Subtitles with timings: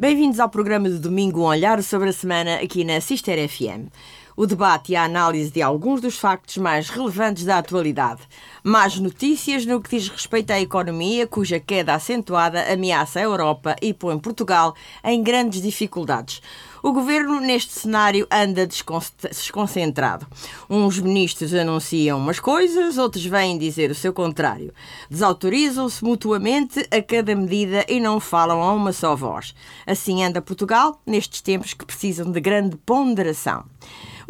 [0.00, 3.92] Bem-vindos ao programa de domingo Um Olhar sobre a Semana aqui na Sister FM.
[4.34, 8.22] O debate e a análise de alguns dos factos mais relevantes da atualidade.
[8.64, 13.92] Mais notícias no que diz respeito à economia, cuja queda acentuada ameaça a Europa e
[13.92, 14.74] põe Portugal
[15.04, 16.40] em grandes dificuldades.
[16.82, 20.26] O governo, neste cenário, anda desconcentrado.
[20.68, 24.72] Uns ministros anunciam umas coisas, outros vêm dizer o seu contrário.
[25.10, 29.54] Desautorizam-se mutuamente a cada medida e não falam a uma só voz.
[29.86, 33.64] Assim anda Portugal nestes tempos que precisam de grande ponderação.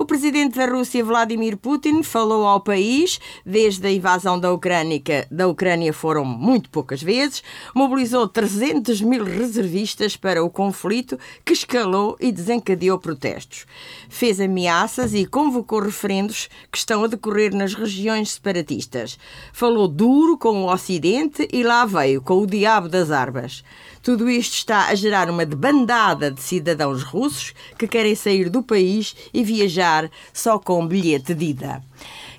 [0.00, 4.98] O presidente da Rússia, Vladimir Putin, falou ao país desde a invasão da Ucrânia,
[5.30, 7.42] da Ucrânia foram muito poucas vezes,
[7.74, 13.66] mobilizou 300 mil reservistas para o conflito que escalou e desencadeou protestos.
[14.08, 19.18] Fez ameaças e convocou referendos que estão a decorrer nas regiões separatistas.
[19.52, 23.62] Falou duro com o Ocidente e lá veio com o diabo das armas.
[24.02, 29.14] Tudo isto está a gerar uma debandada de cidadãos russos que querem sair do país
[29.32, 31.82] e viajar só com bilhete de ida.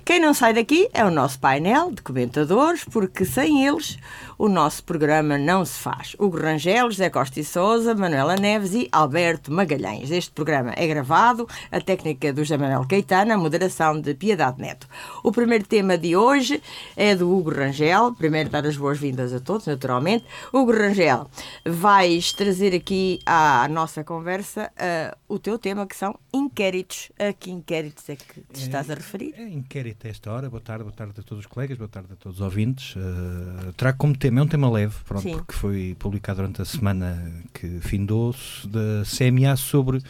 [0.04, 3.98] Quem não sai daqui é o nosso painel de comentadores, porque sem eles
[4.36, 6.16] o nosso programa não se faz.
[6.18, 10.10] Hugo Rangel, José Costa e Souza, Manuela Neves e Alberto Magalhães.
[10.10, 14.88] Este programa é gravado, a técnica do José Manuel Caetano, a moderação de Piedade Neto.
[15.22, 16.60] O primeiro tema de hoje
[16.96, 18.12] é do Hugo Rangel.
[18.14, 20.24] Primeiro, dar as boas-vindas a todos, naturalmente.
[20.52, 21.30] Hugo Rangel,
[21.64, 26.18] vais trazer aqui à nossa conversa uh, o teu tema, que são
[26.52, 27.10] inquéritos.
[27.18, 29.34] A que inquéritos é que te estás a referir?
[29.36, 30.50] É, é inquérito a esta hora.
[30.50, 32.94] Boa tarde, boa tarde a todos os colegas, boa tarde a todos os ouvintes.
[32.94, 37.32] Uh, trago como tema é um tema leve, pronto, porque foi publicado durante a semana
[37.54, 40.00] que findou-se da CMA sobre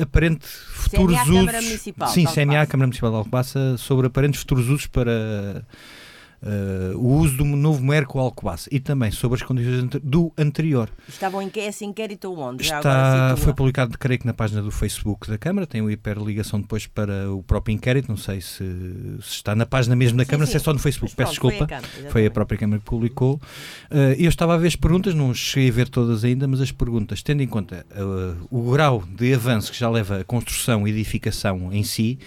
[0.00, 1.36] aparente futuros CMA, usos.
[1.36, 5.64] Câmara Municipal sim, CMA, Câmara Municipal de Alcobaça, sobre aparentes futuros usos para
[6.42, 10.88] Uh, o uso do novo Merco Alcobaça e também sobre as condições do anterior.
[11.06, 12.62] Estavam em que esse inquérito onde?
[12.62, 16.86] Está, foi publicado, creio que na página do Facebook da Câmara, tem uma hiperligação depois
[16.86, 18.64] para o próprio inquérito, não sei se,
[19.20, 20.52] se está na página mesmo da sim, Câmara, sim.
[20.52, 22.80] se é só no Facebook, Mas, peço pronto, desculpa, foi a, foi a, própria Câmara
[22.80, 23.34] que publicou.
[23.90, 26.72] Uh, eu estava a ver as perguntas, não cheguei a ver todas ainda, mas as
[26.72, 30.90] perguntas, tendo em conta uh, o grau de avanço que já leva a construção e
[30.90, 32.18] edificação em si,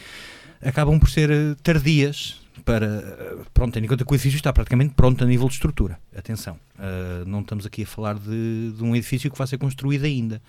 [0.62, 1.32] acabam por ser
[1.64, 5.56] tardias para, pronto, tendo em conta que o edifício está praticamente pronto a nível de
[5.56, 6.00] estrutura.
[6.16, 10.06] Atenção, uh, não estamos aqui a falar de, de, um edifício que vai ser construído
[10.06, 10.42] ainda.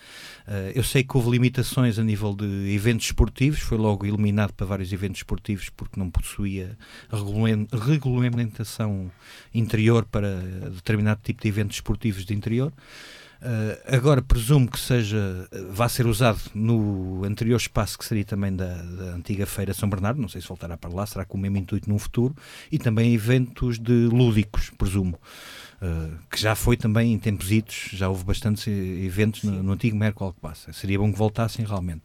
[0.46, 4.66] Uh, eu sei que houve limitações a nível de eventos esportivos, foi logo eliminado para
[4.66, 6.76] vários eventos esportivos porque não possuía
[7.72, 9.10] regulamentação
[9.52, 10.40] interior para
[10.70, 12.72] determinado tipo de eventos esportivos de interior.
[13.44, 18.74] Uh, agora presumo que seja, vá ser usado no anterior espaço que seria também da,
[18.74, 21.58] da, antiga Feira São Bernardo, não sei se voltará para lá, será com o mesmo
[21.58, 22.34] intuito num futuro,
[22.72, 25.18] e também eventos de lúdicos, presumo.
[25.82, 29.94] Uh, que já foi também em tempos idos, já houve bastantes eventos no, no, antigo
[29.94, 30.72] Merco Alcobaça.
[30.72, 32.04] Seria bom que voltassem realmente.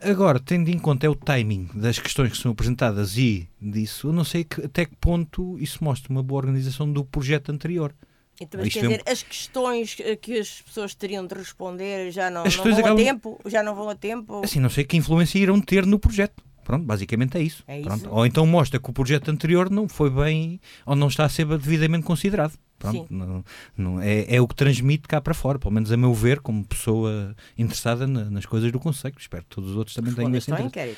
[0.00, 4.12] Agora, tendo em conta é o timing das questões que são apresentadas e disso, eu
[4.12, 7.92] não sei que, até que ponto isso mostra uma boa organização do projeto anterior.
[8.40, 12.50] Então, mas quer dizer, as questões que as pessoas teriam de responder já não, não
[12.50, 12.92] vão acabam...
[12.92, 13.40] a tempo?
[13.44, 14.40] Já não vão a tempo?
[14.42, 16.42] Assim, não sei que influência irão ter no projeto.
[16.64, 17.62] Pronto, basicamente é isso.
[17.66, 18.08] É isso.
[18.08, 21.44] Ou então mostra que o projeto anterior não foi bem, ou não está a ser
[21.46, 22.54] devidamente considerado.
[22.80, 23.44] Pronto, não,
[23.76, 26.64] não, é, é, o que transmite cá para fora, pelo menos a meu ver, como
[26.64, 29.14] pessoa interessada na, nas coisas do Conselho.
[29.18, 30.96] Espero que todos os outros também tenham esse interesse.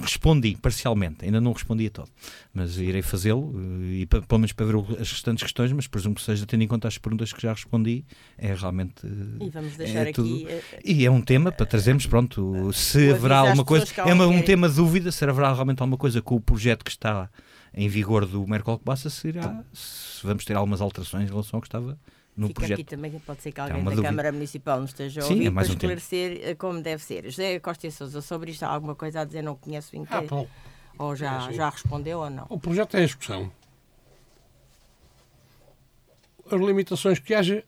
[0.00, 2.08] Respondi parcialmente, ainda não respondi a todo,
[2.54, 6.22] mas irei fazê-lo, eh, e pelo menos para ver as restantes questões, mas presumo que
[6.22, 8.06] seja tendo em conta as perguntas que já respondi,
[8.38, 9.06] é realmente.
[9.06, 10.46] E vamos deixar é tudo, aqui.
[10.48, 13.86] Eh, e é um tema para trazermos, pronto, se haverá alguma coisa.
[13.98, 16.90] É uma, um tema de dúvida, se haverá realmente alguma coisa com o projeto que
[16.90, 17.28] está
[17.74, 21.68] em vigor do Mercosul Bassa será se vamos ter algumas alterações em relação ao que
[21.68, 21.98] estava
[22.36, 22.80] no Fica projeto.
[22.80, 24.08] aqui também pode ser que alguém da dúvida.
[24.08, 26.48] Câmara Municipal nos esteja a ouvir Sim, é para um esclarecer tempo.
[26.48, 27.24] Eh, como deve ser.
[27.24, 29.42] José Costa e Sousa, sobre isto há alguma coisa a dizer?
[29.42, 30.48] Não conheço o inteiro?
[30.98, 32.46] Ah, ou já, é já respondeu ou não?
[32.48, 33.52] O projeto é em execução.
[36.50, 37.64] As limitações que haja,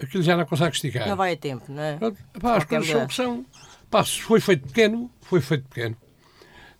[0.00, 1.08] aquilo já não consegue esticar.
[1.08, 1.98] Não vai a tempo, não é?
[2.40, 3.46] Pá, as coisas são que são.
[3.90, 5.96] Pá, se foi feito pequeno, foi feito pequeno.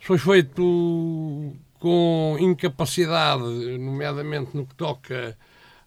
[0.00, 3.42] Se foi feito com incapacidade,
[3.78, 5.36] nomeadamente no que toca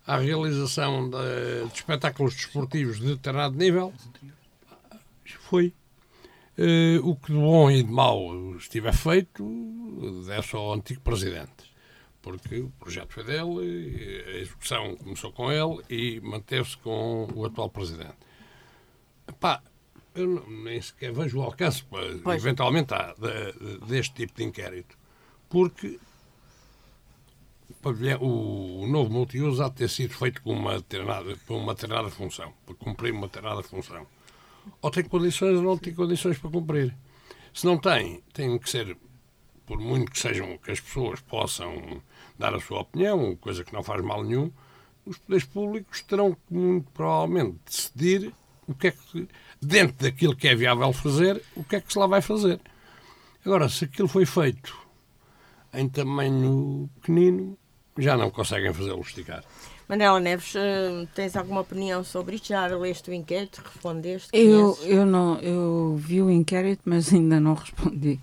[0.05, 3.93] à realização de, de espetáculos desportivos de determinado nível,
[5.51, 5.73] foi.
[6.57, 9.43] Uh, o que de bom e de mau estiver feito
[10.25, 11.73] deve ao antigo presidente,
[12.21, 17.69] porque o projeto foi dele, a execução começou com ele e manteve-se com o atual
[17.69, 18.15] presidente.
[19.27, 19.61] Epá,
[20.15, 22.21] eu nem sequer vejo o alcance, pois.
[22.35, 24.97] eventualmente, há, de, de, deste tipo de inquérito
[25.51, 25.99] porque
[28.19, 32.53] o, novo multiuso há de ter sido feito com uma determinada, com uma determinada função,
[32.65, 34.07] para cumprir uma determinada função.
[34.81, 36.95] ou tem condições ou não tem condições para cumprir.
[37.53, 38.95] Se não tem, tem que ser,
[39.65, 42.01] por muito que sejam que as pessoas possam
[42.39, 44.51] dar a sua opinião, coisa que não faz mal nenhum,
[45.05, 48.33] os poderes públicos terão que muito provavelmente decidir
[48.67, 49.27] o que é que,
[49.59, 52.59] dentro daquilo que é viável fazer, o que é que se lá vai fazer.
[53.43, 54.80] Agora, se aquilo foi feito
[55.73, 57.57] em tamanho pequenino,
[57.97, 59.43] já não conseguem fazê-lo esticar.
[59.87, 62.47] Manela Neves, eh, tens alguma opinião sobre isto?
[62.47, 63.61] Já leste o inquérito?
[63.61, 64.29] Respondeste?
[64.31, 68.17] Eu, eu, não, eu vi o inquérito, mas ainda não respondi.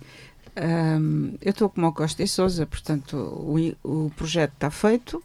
[0.57, 5.23] Um, eu estou como o Costa e Souza, portanto, o, o projeto está feito.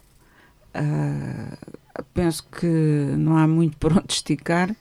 [0.75, 1.57] Uh,
[2.13, 4.77] penso que não há muito por onde esticar.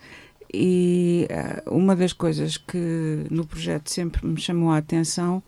[0.54, 1.28] E
[1.66, 5.42] uh, uma das coisas que no projeto sempre me chamou a atenção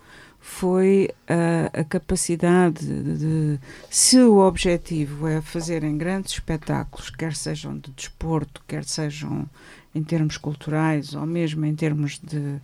[0.47, 3.59] foi a, a capacidade de, de,
[3.89, 9.49] se o objetivo é fazerem grandes espetáculos, quer sejam de desporto, quer sejam
[9.93, 12.61] em termos culturais ou mesmo em termos de,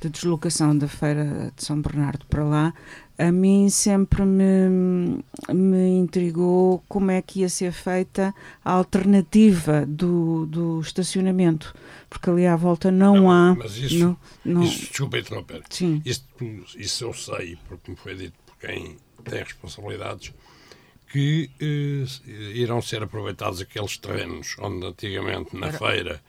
[0.00, 2.74] de deslocação da Feira de São Bernardo para lá,
[3.18, 8.32] a mim sempre me, me intrigou como é que ia ser feita
[8.64, 11.74] a alternativa do, do estacionamento,
[12.08, 13.56] porque ali à volta não, não há.
[13.56, 14.62] Mas isso, não, não...
[14.62, 15.62] isso desculpa interromper.
[15.68, 16.00] Sim.
[16.04, 16.24] Isso,
[16.76, 20.32] isso eu sei, porque me foi dito por quem tem responsabilidades,
[21.10, 25.78] que eh, irão ser aproveitados aqueles terrenos onde antigamente na Era...
[25.78, 26.22] feira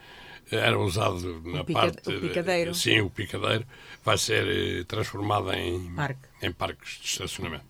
[0.51, 2.09] era usado na pica, parte.
[2.09, 2.73] O picadeiro.
[2.73, 3.65] Sim, o picadeiro
[4.03, 6.27] vai ser eh, transformado em, Parque.
[6.41, 7.65] em parques de estacionamento.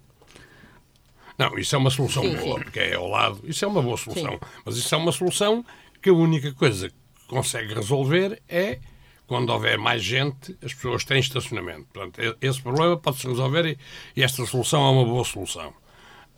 [1.38, 2.64] Não, isso é uma solução sim, boa, sim.
[2.64, 3.42] porque é ao lado.
[3.46, 4.34] Isso é uma boa solução.
[4.34, 4.40] Sim.
[4.66, 5.66] Mas isso é uma solução
[6.02, 6.96] que a única coisa que
[7.28, 8.80] consegue resolver é
[9.26, 11.88] quando houver mais gente, as pessoas têm estacionamento.
[11.94, 13.78] Portanto, esse problema pode-se resolver e,
[14.16, 15.74] e esta solução é uma boa solução.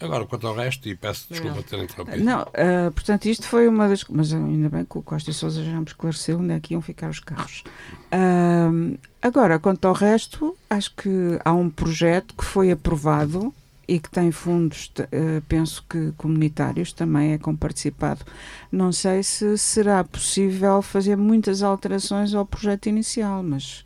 [0.02, 1.64] Agora, quanto ao resto, e peço desculpa não.
[1.64, 2.24] ter interrompido.
[2.24, 4.04] Não, uh, portanto, isto foi uma das.
[4.06, 6.82] Mas ainda bem que o Costa e Souza já me esclareceu onde é que iam
[6.82, 7.64] ficar os carros.
[8.12, 13.54] Uh, agora, quanto ao resto, acho que há um projeto que foi aprovado
[13.88, 18.26] e que tem fundos, uh, penso que comunitários, também é comparticipado.
[18.72, 23.86] Não sei se será possível fazer muitas alterações ao projeto inicial, mas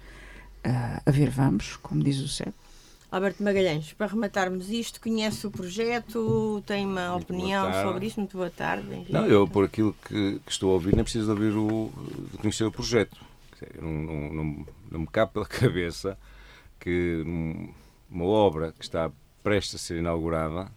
[1.05, 2.51] a ver, vamos, como diz o CEP.
[3.15, 8.19] Alberto Magalhães, para rematarmos isto, conhece o projeto, tem uma Muito opinião sobre isso?
[8.19, 8.93] Muito boa tarde.
[8.93, 9.13] Enfim.
[9.13, 11.89] Não, eu, por aquilo que, que, estou a ouvir, nem preciso de ouvir o,
[12.33, 13.17] de conhecer o projeto.
[13.81, 16.17] Não, não, não, não me cabe pela cabeça
[16.77, 17.23] que
[18.11, 19.09] uma obra que está
[19.41, 20.69] prestes a ser inaugurada,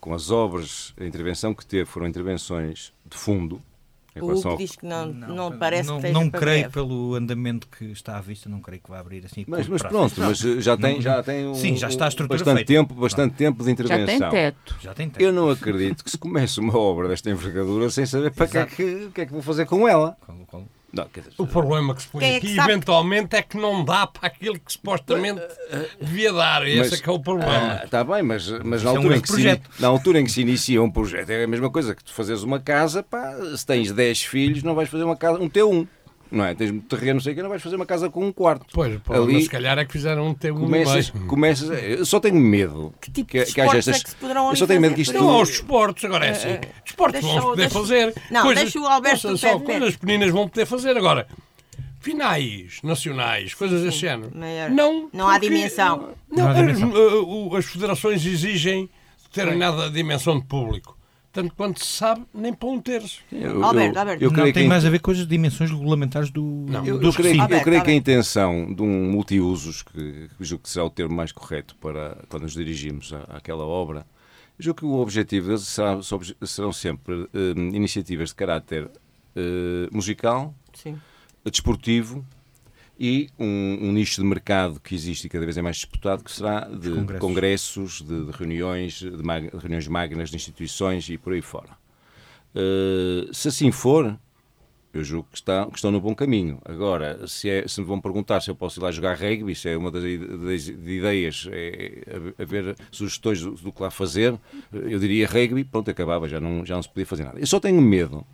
[0.00, 3.62] com as obras, a intervenção que teve foram intervenções de fundo,
[4.20, 6.72] o Hugo diz que não, não, não parece não, que Não creio breve.
[6.72, 9.44] pelo andamento que está à vista, não creio que vá abrir assim.
[9.46, 12.56] Mas, mas pronto, mas já tem, já tem um, Sim, já está a estrutura bastante
[12.56, 12.72] feita.
[12.72, 14.18] tempo, bastante tempo de intervenção.
[14.18, 14.76] Já tem teto.
[14.80, 15.22] Já tem teto.
[15.22, 18.66] Eu não acredito que se comece uma obra desta envergadura sem saber para que é
[18.66, 20.16] que, que é que vou fazer com ela.
[20.26, 23.84] Com, com, não, dizer, o problema que se põe é aqui, eventualmente, é que não
[23.84, 25.42] dá para aquilo que supostamente
[26.00, 26.66] devia dar.
[26.66, 27.80] Esse mas, é que é o problema.
[27.84, 30.24] Está ah, bem, mas, mas na, é altura um em que se, na altura em
[30.24, 33.34] que se inicia um projeto, é a mesma coisa que tu fazes uma casa, pá,
[33.56, 35.86] se tens 10 filhos, não vais fazer uma casa, um T1
[36.34, 36.54] não é?
[36.54, 38.66] Tens terreno, não sei que, não vais fazer uma casa com um quarto.
[38.72, 42.20] Pois, pô, Ali, mas se calhar é que fizeram um tempo começas, começas, Eu só
[42.20, 42.92] tenho medo.
[43.00, 44.94] Que tipo que, de que haja estas, é que se poderão Eu só tenho medo
[44.94, 45.14] que isto.
[45.14, 46.54] Não, aos desportos, agora é assim.
[46.54, 48.14] Uh, desportos vão poder deixa, fazer.
[48.30, 50.96] Não, coisas, deixa o Alberto só, coisas pequeninas vão poder fazer.
[50.96, 51.26] Agora,
[52.00, 54.30] finais nacionais, coisas desse género.
[54.70, 56.10] Não, não há dimensão.
[56.30, 56.92] Não, não há dimensão.
[57.52, 58.90] As, as federações exigem
[59.34, 60.93] determinada dimensão de público
[61.34, 63.20] tanto quanto se sabe, nem para um terço.
[63.30, 64.22] Eu, Alberto, Alberto.
[64.22, 64.68] Eu, eu não tem que...
[64.68, 66.64] mais a ver com as dimensões regulamentares do.
[66.68, 70.62] Não, eu, eu creio, Alberto, eu creio que a intenção de um multiusos, que, julgo
[70.62, 74.06] que será o termo mais correto para quando nos dirigimos à, àquela obra,
[74.56, 75.98] julgo que o objetivo será,
[76.46, 77.28] serão sempre uh,
[77.74, 78.90] iniciativas de caráter uh,
[79.92, 80.96] musical, Sim.
[81.44, 82.24] desportivo
[82.98, 86.30] e um, um, nicho de mercado que existe e cada vez é mais disputado, que
[86.30, 91.32] será de congressos, congressos de, de, reuniões, de, mag, reuniões magnas de instituições e por
[91.32, 91.70] aí fora.
[92.54, 94.16] Uh, se assim for,
[94.92, 96.60] eu julgo que, está, que estão no bom caminho.
[96.64, 99.66] Agora, se, é, se me vão perguntar se eu posso ir lá jogar rugby, isso
[99.66, 102.04] é uma das, das ideias, é,
[102.38, 104.38] haver sugestões do, do, que lá fazer,
[104.72, 107.40] eu diria rugby, pronto, acabava, já não, já não se podia fazer nada.
[107.40, 108.24] Eu só tenho medo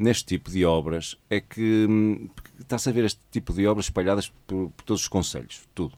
[0.00, 2.28] neste tipo de obras é que hum,
[2.58, 5.92] está-se a ver este tipo de obras espalhadas por, por todos os conselhos, tudo.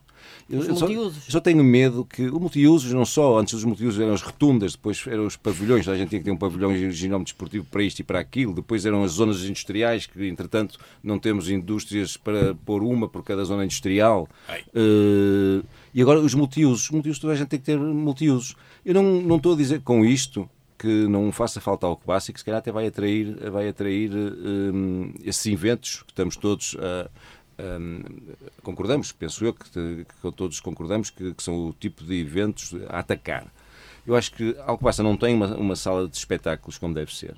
[0.49, 0.87] Eu, eu, só,
[1.29, 5.05] só, tenho medo que o multiusos, não só, antes dos multiusos eram as rotundas, depois
[5.07, 7.99] eram os pavilhões, a gente tinha que ter um pavilhão de ginómetro desportivo para isto
[7.99, 12.83] e para aquilo, depois eram as zonas industriais, que entretanto não temos indústrias para pôr
[12.83, 14.29] uma por cada zona industrial.
[14.69, 18.55] Uh, e agora os multiusos, os multiusos toda a gente tem que ter multiusos.
[18.85, 22.37] Eu não, não estou a dizer com isto que não faça falta ao que básico,
[22.37, 27.09] se calhar até vai atrair, vai atrair um, esses inventos que estamos todos a.
[27.79, 28.01] Um,
[28.63, 32.99] concordamos, penso eu que, que todos concordamos que, que, são o tipo de eventos a
[32.99, 33.45] atacar.
[34.07, 37.35] Eu acho que Alcobaça não tem uma, uma sala de espetáculos como deve ser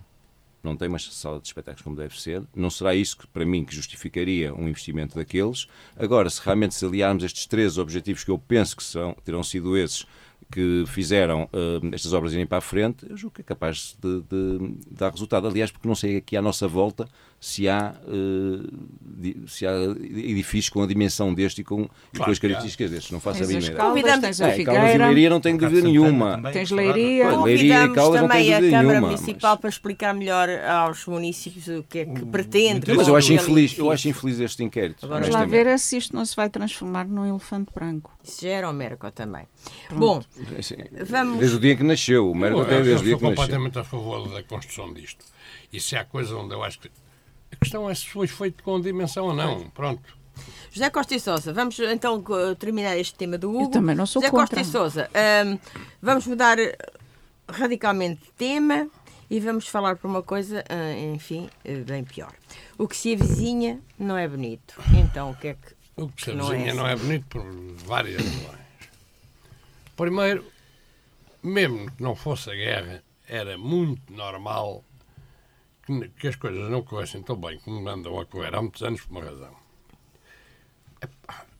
[0.66, 2.44] não tem uma sala de espetáculos como deve ser.
[2.54, 5.68] Não será isso que, para mim, que justificaria um investimento daqueles.
[5.96, 9.78] Agora, se realmente se aliarmos estes três objetivos que eu penso que são, terão sido
[9.78, 10.06] esses
[10.52, 14.22] que fizeram uh, estas obras irem para a frente, eu julgo que é capaz de,
[14.22, 15.48] de, dar resultado.
[15.48, 17.08] Aliás, porque não sei aqui à nossa volta
[17.46, 22.32] se há, uh, se há edifícios com a dimensão deste e com, claro, e com
[22.32, 23.12] as características destes.
[23.12, 23.78] Não faço a mínima ideia.
[23.78, 24.80] Convidamos a Figueira.
[24.80, 26.42] É, Leiria não tenho dúvida nenhuma.
[26.52, 27.40] Tens Leiria.
[27.40, 29.60] Leiria Convidamos também a Câmara nenhuma, Municipal mas...
[29.62, 32.92] para explicar melhor aos municípios o que é que pretende.
[32.96, 35.08] Mas eu acho infeliz, eu acho infeliz este inquérito.
[35.08, 38.12] Vamos lá ver se isto não se vai transformar num elefante branco.
[38.24, 39.46] Isso já era o Merco também.
[39.88, 40.00] Pronto.
[40.00, 40.24] Bom,
[41.06, 41.38] vamos...
[41.38, 43.30] Desde o dia que nasceu, o Merco até desde o dia que nasceu.
[43.30, 45.24] Eu sou completamente a favor da construção disto.
[45.72, 46.90] E se há coisa onde eu acho que
[47.56, 49.70] a questão é se foi feito com dimensão ou não.
[49.70, 50.18] Pronto.
[50.70, 52.22] José Costa e Sousa, vamos então
[52.60, 53.64] terminar este tema do Hugo.
[53.64, 54.58] Eu também não sou José contra.
[54.58, 55.10] Costa e Sousa,
[55.46, 55.58] um,
[56.02, 56.58] vamos mudar
[57.48, 58.90] radicalmente de tema
[59.30, 60.64] e vamos falar por uma coisa,
[61.14, 61.50] enfim,
[61.86, 62.34] bem pior.
[62.78, 64.76] O que se avizinha não é bonito.
[64.94, 65.76] Então, o que é que.
[65.96, 67.44] O que se avizinha não é, não é bonito por
[67.86, 68.66] várias razões.
[69.96, 70.46] Primeiro,
[71.42, 74.84] mesmo que não fosse a guerra, era muito normal
[75.86, 79.02] que, que as coisas não corressem tão bem como andam a correr há muitos anos
[79.02, 79.56] por uma razão.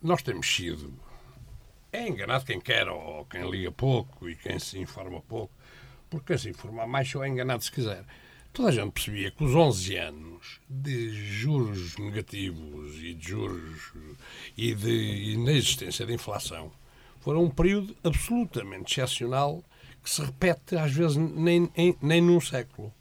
[0.02, 0.92] Nós temos sido.
[1.92, 5.52] É enganado quem quer ou quem liga pouco e quem se informa pouco,
[6.10, 8.04] porque quem se informa mais só é enganado se quiser.
[8.52, 13.92] Toda a gente percebia que os 11 anos de juros negativos e de juros
[14.56, 16.72] e de inexistência de inflação
[17.20, 19.62] foram um período absolutamente excepcional
[20.02, 22.92] que se repete às vezes nem, nem, nem num século.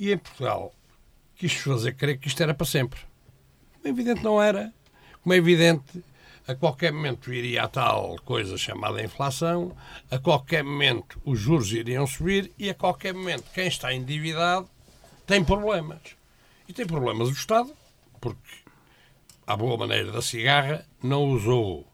[0.00, 0.74] E em Portugal
[1.36, 2.98] quis fazer crer que isto era para sempre.
[3.74, 4.72] Como é evidente, não era.
[5.22, 6.02] Como é evidente,
[6.48, 9.76] a qualquer momento iria a tal coisa chamada inflação,
[10.10, 14.66] a qualquer momento os juros iriam subir e a qualquer momento quem está endividado
[15.26, 16.00] tem problemas.
[16.66, 17.70] E tem problemas o Estado,
[18.22, 18.64] porque,
[19.46, 21.86] à boa maneira da cigarra, não usou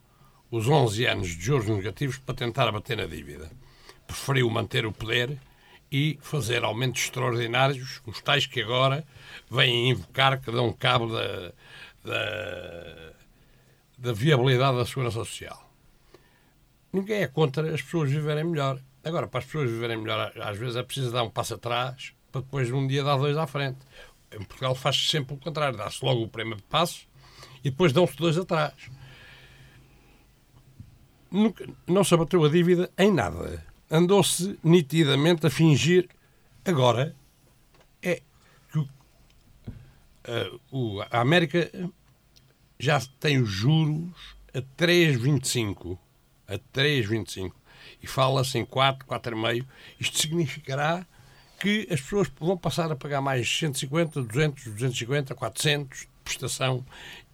[0.49, 3.51] os 11 anos de juros negativos para tentar abater na dívida.
[4.07, 5.37] Preferiu manter o poder
[5.91, 9.05] e fazer aumentos extraordinários, os tais que agora
[9.49, 11.53] vêm invocar que dão cabo da,
[12.03, 13.13] da,
[13.97, 15.71] da viabilidade da segurança social.
[16.91, 18.79] Ninguém é contra as pessoas viverem melhor.
[19.03, 22.41] Agora, para as pessoas viverem melhor, às vezes é preciso dar um passo atrás para
[22.41, 23.79] depois um dia dar dois à frente.
[24.31, 27.07] Em Portugal faz-se sempre o contrário, dá-se logo o primeiro passo
[27.63, 28.73] e depois dão-se dois atrás.
[31.31, 36.09] Nunca, não se abateu a dívida em nada andou-se nitidamente a fingir.
[36.65, 37.15] Agora
[38.01, 38.21] é
[38.71, 38.89] que uh,
[40.71, 41.71] o, a América
[42.79, 44.11] já tem os juros
[44.53, 45.97] a 3,25.
[46.47, 47.51] A 3,25.
[48.01, 49.65] E fala-se em 4, 4,5.
[49.99, 51.05] Isto significará
[51.59, 56.85] que as pessoas vão passar a pagar mais 150, 200, 250, 400 de prestação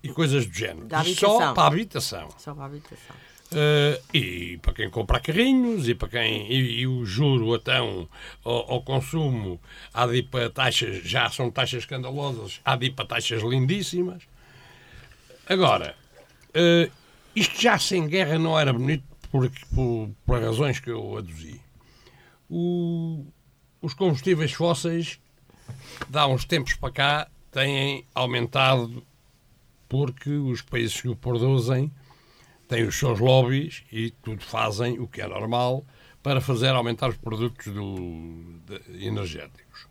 [0.01, 0.87] e coisas do género.
[1.15, 2.29] Só para a habitação.
[2.37, 3.15] Só para a habitação.
[3.53, 8.09] Uh, e para quem compra carrinhos e para quem e, e o juro então
[8.43, 9.61] ao, ao, consumo
[9.93, 14.23] há de ir para taxas já são taxas escandalosas há de ir para taxas lindíssimas.
[15.47, 15.95] Agora
[16.49, 16.91] uh,
[17.35, 21.59] isto já sem guerra não era bonito por, por, por razões que eu aduzi.
[22.49, 23.25] O,
[23.81, 25.19] os combustíveis fósseis
[26.09, 29.03] dá uns tempos para cá têm aumentado
[29.87, 31.91] porque os países que o produzem
[32.73, 35.85] têm os seus lobbies e tudo fazem o que é normal
[36.23, 39.85] para fazer aumentar os produtos do, de, energéticos.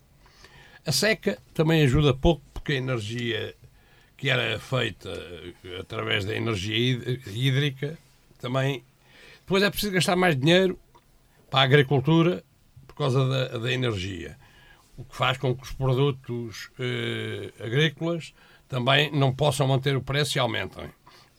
[0.85, 3.55] A seca também ajuda pouco porque a energia
[4.17, 6.77] que era feita eh, através da energia
[7.27, 7.97] hídrica
[8.41, 8.83] também.
[9.41, 10.77] Depois é preciso gastar mais dinheiro
[11.49, 12.43] para a agricultura
[12.87, 14.37] por causa da, da energia,
[14.97, 18.35] o que faz com que os produtos eh, agrícolas
[18.69, 20.91] também não possam manter o preço e aumentem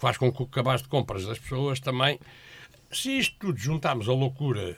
[0.03, 2.19] faz com que o cabaz de compras das pessoas também.
[2.91, 4.77] Se isto tudo juntarmos a loucura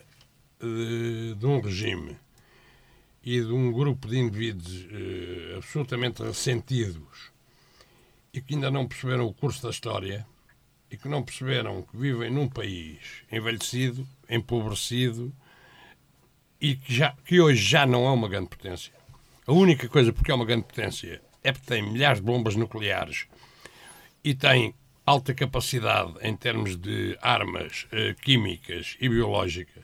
[0.60, 2.16] de, de um regime
[3.24, 7.32] e de um grupo de indivíduos eh, absolutamente ressentidos
[8.32, 10.28] e que ainda não perceberam o curso da história
[10.92, 15.34] e que não perceberam que vivem num país envelhecido, empobrecido
[16.62, 18.94] e que, já, que hoje já não é uma grande potência.
[19.48, 23.26] A única coisa porque é uma grande potência é porque tem milhares de bombas nucleares
[24.24, 29.84] e tem alta capacidade em termos de armas uh, químicas e biológicas,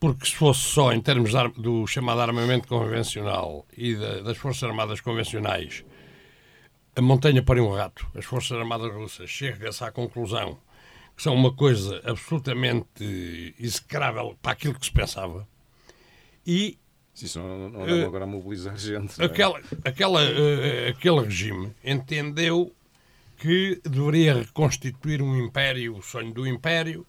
[0.00, 5.00] porque se fosse só em termos do chamado armamento convencional e da, das Forças Armadas
[5.00, 5.84] convencionais,
[6.96, 10.58] a montanha para um rato, as Forças Armadas Russas, chega-se à conclusão
[11.18, 15.46] que são uma coisa absolutamente execrável para aquilo que se pensava.
[16.46, 16.78] E.
[17.20, 19.20] Isso não, não uh, agora a mobilizar gente.
[19.20, 19.24] É?
[19.24, 22.72] Aquela, aquela, uh, aquele regime entendeu
[23.38, 27.06] que deveria reconstituir um império, o sonho do império,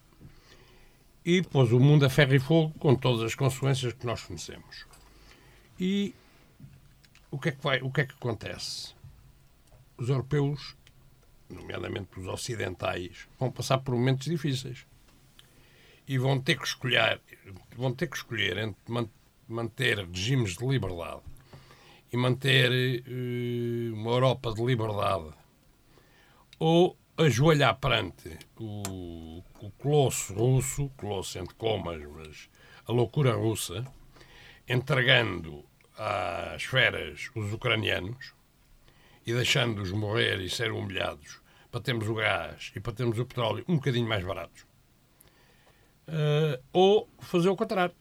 [1.24, 4.86] e pôs o mundo a ferro e fogo com todas as consequências que nós conhecemos.
[5.78, 6.14] E
[7.30, 8.94] o que é que, vai, o que, é que acontece?
[9.98, 10.76] Os europeus,
[11.48, 14.86] nomeadamente os ocidentais, vão passar por momentos difíceis
[16.06, 17.20] e vão ter que escolher,
[17.76, 19.10] vão ter que escolher entre
[19.48, 21.22] manter regimes de liberdade
[22.12, 25.39] e manter uh, uma Europa de liberdade
[26.60, 32.50] ou ajoelhar perante o, o colosso russo, colosso entre comas, mas
[32.86, 33.84] a loucura russa,
[34.68, 35.64] entregando
[35.96, 38.34] às feras os ucranianos
[39.26, 41.40] e deixando-os morrer e ser humilhados
[41.72, 44.62] para termos o gás e para termos o petróleo um bocadinho mais baratos.
[46.08, 47.94] Uh, ou fazer o contrário,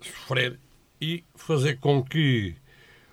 [0.00, 0.58] sofrer
[1.00, 2.56] e fazer com que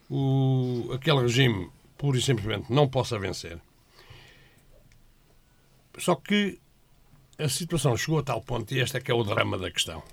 [0.09, 3.59] o, aquele regime pura e simplesmente não possa vencer
[5.97, 6.59] só que
[7.37, 10.03] a situação chegou a tal ponto, e este é que é o drama da questão,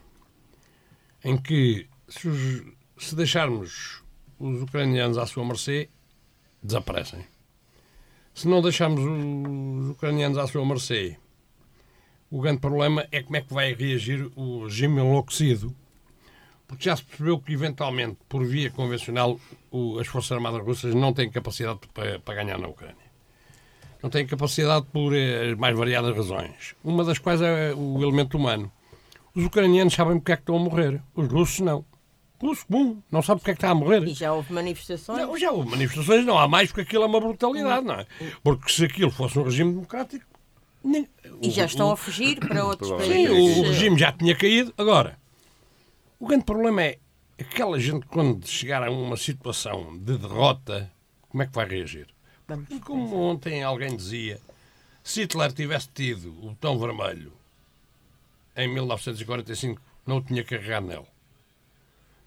[1.25, 2.63] em que se, os,
[2.99, 4.03] se deixarmos
[4.39, 5.89] os ucranianos à sua mercê,
[6.63, 7.25] desaparecem.
[8.35, 11.19] Se não deixarmos os ucranianos à sua mercê,
[12.31, 15.75] o grande problema é como é que vai reagir o regime enlouquecido,
[16.67, 19.39] porque já se percebeu que, eventualmente, por via convencional,
[20.01, 23.10] as Forças Armadas Russas não têm capacidade para, para ganhar na Ucrânia
[24.03, 26.75] não têm capacidade por as mais variadas razões.
[26.83, 28.71] Uma das quais é o elemento humano.
[29.35, 31.01] Os ucranianos sabem porque é que estão a morrer.
[31.15, 31.85] Os russos não.
[32.43, 34.03] Russo comum não sabe porque é que está a morrer.
[34.05, 35.19] E já houve manifestações?
[35.19, 38.07] Não, já houve manifestações, não há mais porque aquilo é uma brutalidade, não é?
[38.43, 40.25] Porque se aquilo fosse um regime democrático.
[40.83, 41.07] Nem,
[41.43, 43.15] e o, já estão o, a fugir para outros países.
[43.15, 44.73] Sim, o, o regime já tinha caído.
[44.79, 45.19] Agora,
[46.19, 46.99] o grande problema é
[47.39, 50.91] aquela gente, quando chegar a uma situação de derrota,
[51.29, 52.07] como é que vai reagir?
[52.51, 52.69] Vamos.
[52.81, 54.41] Como ontem alguém dizia,
[55.05, 57.33] se Hitler tivesse tido o botão vermelho
[58.57, 61.07] em 1945, não o tinha carregado nele.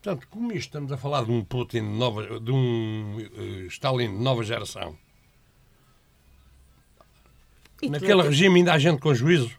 [0.01, 4.15] Portanto, como isto estamos a falar de um Putin de, nova, de um uh, Stalin
[4.15, 4.97] de nova geração,
[7.81, 8.29] Hitler naquele teve...
[8.29, 9.51] regime ainda há gente com juízo.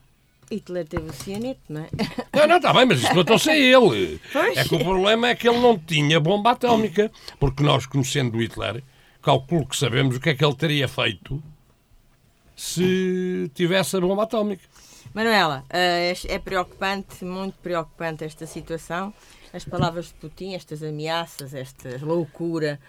[0.50, 1.88] Hitler teve o cianete, não é?
[2.32, 4.18] Não, não, está bem, mas isso matou-se a ele.
[4.32, 4.56] Pois.
[4.56, 8.82] É que o problema é que ele não tinha bomba atómica, porque nós, conhecendo Hitler,
[9.24, 11.42] calculo que sabemos o que é que ele teria feito
[12.54, 14.62] se tivesse a bomba atómica.
[15.12, 19.14] Manuela, eh, é preocupante, muito preocupante esta situação.
[19.52, 22.80] As palavras de Putin, estas ameaças, esta loucura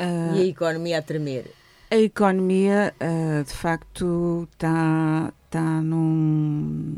[0.00, 1.52] uh, e a economia a tremer.
[1.90, 6.96] A economia, uh, de facto, está tá num.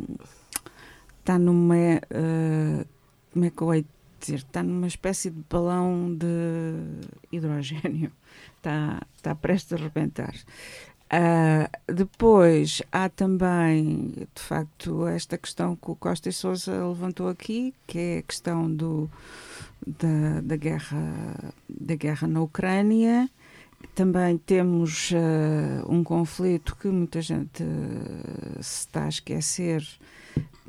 [1.20, 1.74] está numa.
[1.74, 2.86] Uh,
[3.32, 3.84] como é que eu hei
[4.20, 6.26] dizer, está numa espécie de balão de
[7.32, 8.12] hidrogênio,
[8.56, 10.34] está, está prestes a rebentar.
[11.08, 17.72] Uh, depois há também, de facto, esta questão que o Costa e Souza levantou aqui,
[17.86, 19.10] que é a questão do,
[19.86, 23.28] da, da, guerra, da guerra na Ucrânia.
[23.94, 29.82] Também temos uh, um conflito que muita gente uh, se está a esquecer,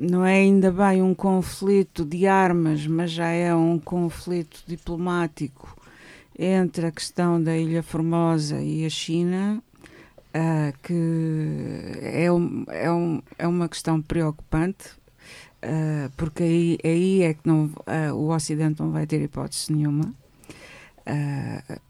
[0.00, 5.76] não é ainda bem um conflito de armas, mas já é um conflito diplomático
[6.38, 9.62] entre a questão da Ilha Formosa e a China,
[10.34, 14.88] uh, que é, um, é, um, é uma questão preocupante,
[15.62, 20.14] uh, porque aí, aí é que não, uh, o Ocidente não vai ter hipótese nenhuma,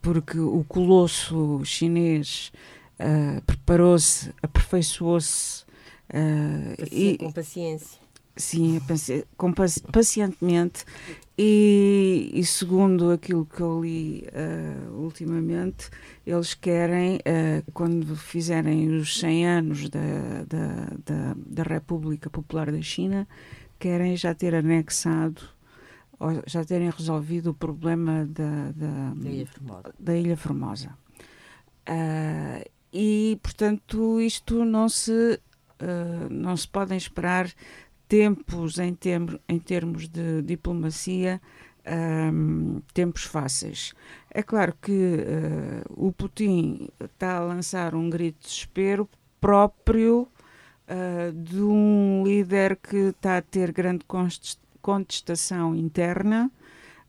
[0.01, 2.51] porque o colosso chinês
[3.45, 5.70] preparou-se, aperfeiçoou-se.
[6.91, 7.99] E, com paciência
[8.37, 8.81] Sim,
[9.37, 10.85] com, pacientemente
[11.43, 15.89] e, e, segundo aquilo que eu li uh, ultimamente,
[16.27, 20.01] eles querem, uh, quando fizerem os 100 anos da,
[20.47, 23.27] da, da, da, República Popular da China,
[23.79, 25.41] querem já ter anexado,
[26.19, 29.95] ou já terem resolvido o problema da, da, da Ilha Formosa.
[29.99, 30.99] Da Ilha Formosa.
[31.89, 35.41] Uh, e, portanto, isto não se,
[36.31, 37.51] não se podem esperar
[38.09, 41.41] tempos em, termos, em termos de diplomacia,
[42.33, 43.95] um, tempos fáceis.
[44.31, 49.09] É claro que uh, o Putin está a lançar um grito de desespero
[49.41, 50.29] próprio
[50.89, 54.05] uh, de um líder que está a ter grande
[54.83, 56.51] contestação interna.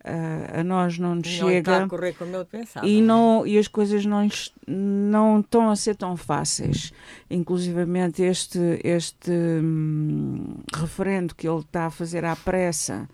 [0.03, 3.45] Uh, a nós não nos não chega está a correr como eu pensava, e não
[3.45, 4.27] e as coisas não
[4.67, 6.91] não estão a ser tão fáceis.
[7.29, 13.07] Inclusivamente este este hum, referendo que ele está a fazer à pressa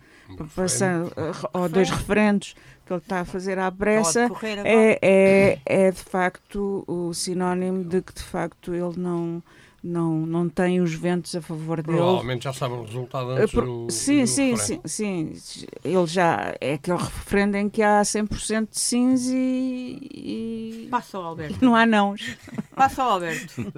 [0.54, 1.12] passando,
[1.52, 2.54] ou dois referendos
[2.86, 4.28] que ele está a fazer à pressa
[4.64, 9.42] é, é, é de facto o sinónimo de que de facto ele não
[9.82, 11.98] não, não tem os ventos a favor dele.
[11.98, 15.32] Provavelmente já sabe o resultado antes uh, do, sim, do sim, sim, sim.
[15.84, 20.88] Ele já é aquele referendo em que há 100% de sims e, e...
[20.90, 21.58] Passa o Alberto.
[21.64, 22.14] Não há não.
[22.74, 23.72] Passa o Alberto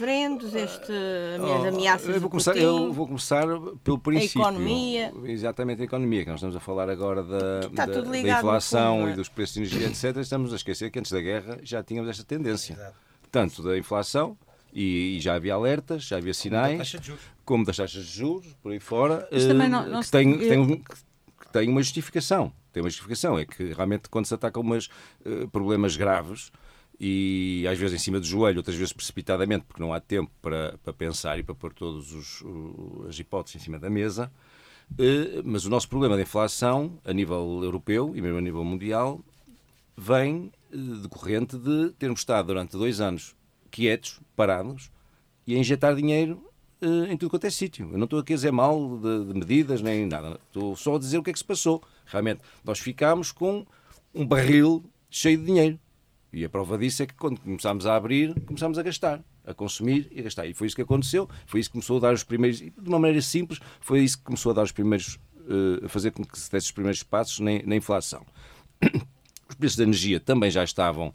[0.00, 0.92] referendos, este,
[1.38, 3.46] oh, ameaças eu vou, começar, eu vou começar
[3.84, 4.42] pelo princípio.
[4.42, 5.12] A economia.
[5.24, 9.28] Exatamente, a economia, que nós estamos a falar agora da, da, da, inflação e dos
[9.28, 10.16] preços de energia, etc.
[10.22, 12.72] Estamos a esquecer que antes da guerra já tínhamos esta tendência.
[12.72, 12.96] Exato.
[13.30, 14.36] Tanto da inflação,
[14.72, 16.96] e, e, já havia alertas, já havia sinais,
[17.44, 21.52] como das taxas de juros, por aí fora, uh, não, não que, tem, tem, que
[21.52, 22.52] tem uma justificação.
[22.72, 24.86] Tem uma justificação, é que realmente quando se atacam umas,
[25.26, 26.52] uh, problemas graves,
[27.00, 30.78] e às vezes em cima do joelho, outras vezes precipitadamente, porque não há tempo para,
[30.84, 32.12] para pensar e para pôr todas
[33.08, 34.30] as hipóteses em cima da mesa.
[34.98, 39.24] Eh, mas o nosso problema de inflação, a nível europeu e mesmo a nível mundial,
[39.96, 43.34] vem eh, decorrente de termos estado durante dois anos
[43.70, 44.90] quietos, parados,
[45.46, 46.42] e a injetar dinheiro
[46.80, 47.90] eh, em tudo quanto é sítio.
[47.92, 50.40] Eu não estou aqui a dizer mal de, de medidas nem nada.
[50.48, 51.82] Estou só a dizer o que é que se passou.
[52.06, 53.66] Realmente, nós ficámos com
[54.14, 55.78] um barril cheio de dinheiro
[56.32, 60.08] e a prova disso é que quando começámos a abrir, começámos a gastar, a consumir
[60.12, 60.46] e a gastar.
[60.46, 62.98] E foi isso que aconteceu, foi isso que começou a dar os primeiros, de uma
[62.98, 66.38] maneira simples, foi isso que começou a dar os primeiros, uh, a fazer com que
[66.38, 68.24] se desse os primeiros passos na, na inflação.
[69.50, 71.12] Os preços da energia também já estavam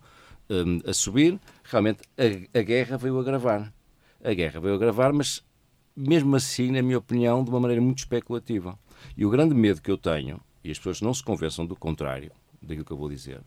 [0.50, 3.74] um, a subir, realmente a, a guerra veio agravar.
[4.24, 5.44] A guerra veio agravar, mas
[5.96, 8.78] mesmo assim, na minha opinião, de uma maneira muito especulativa.
[9.16, 12.32] E o grande medo que eu tenho, e as pessoas não se convençam do contrário
[12.62, 13.42] daquilo que eu vou dizer,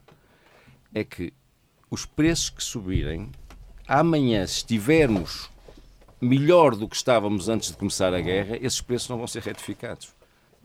[0.94, 1.32] é que
[1.90, 3.30] os preços que subirem,
[3.86, 5.50] amanhã, se estivermos
[6.20, 10.17] melhor do que estávamos antes de começar a guerra, esses preços não vão ser retificados.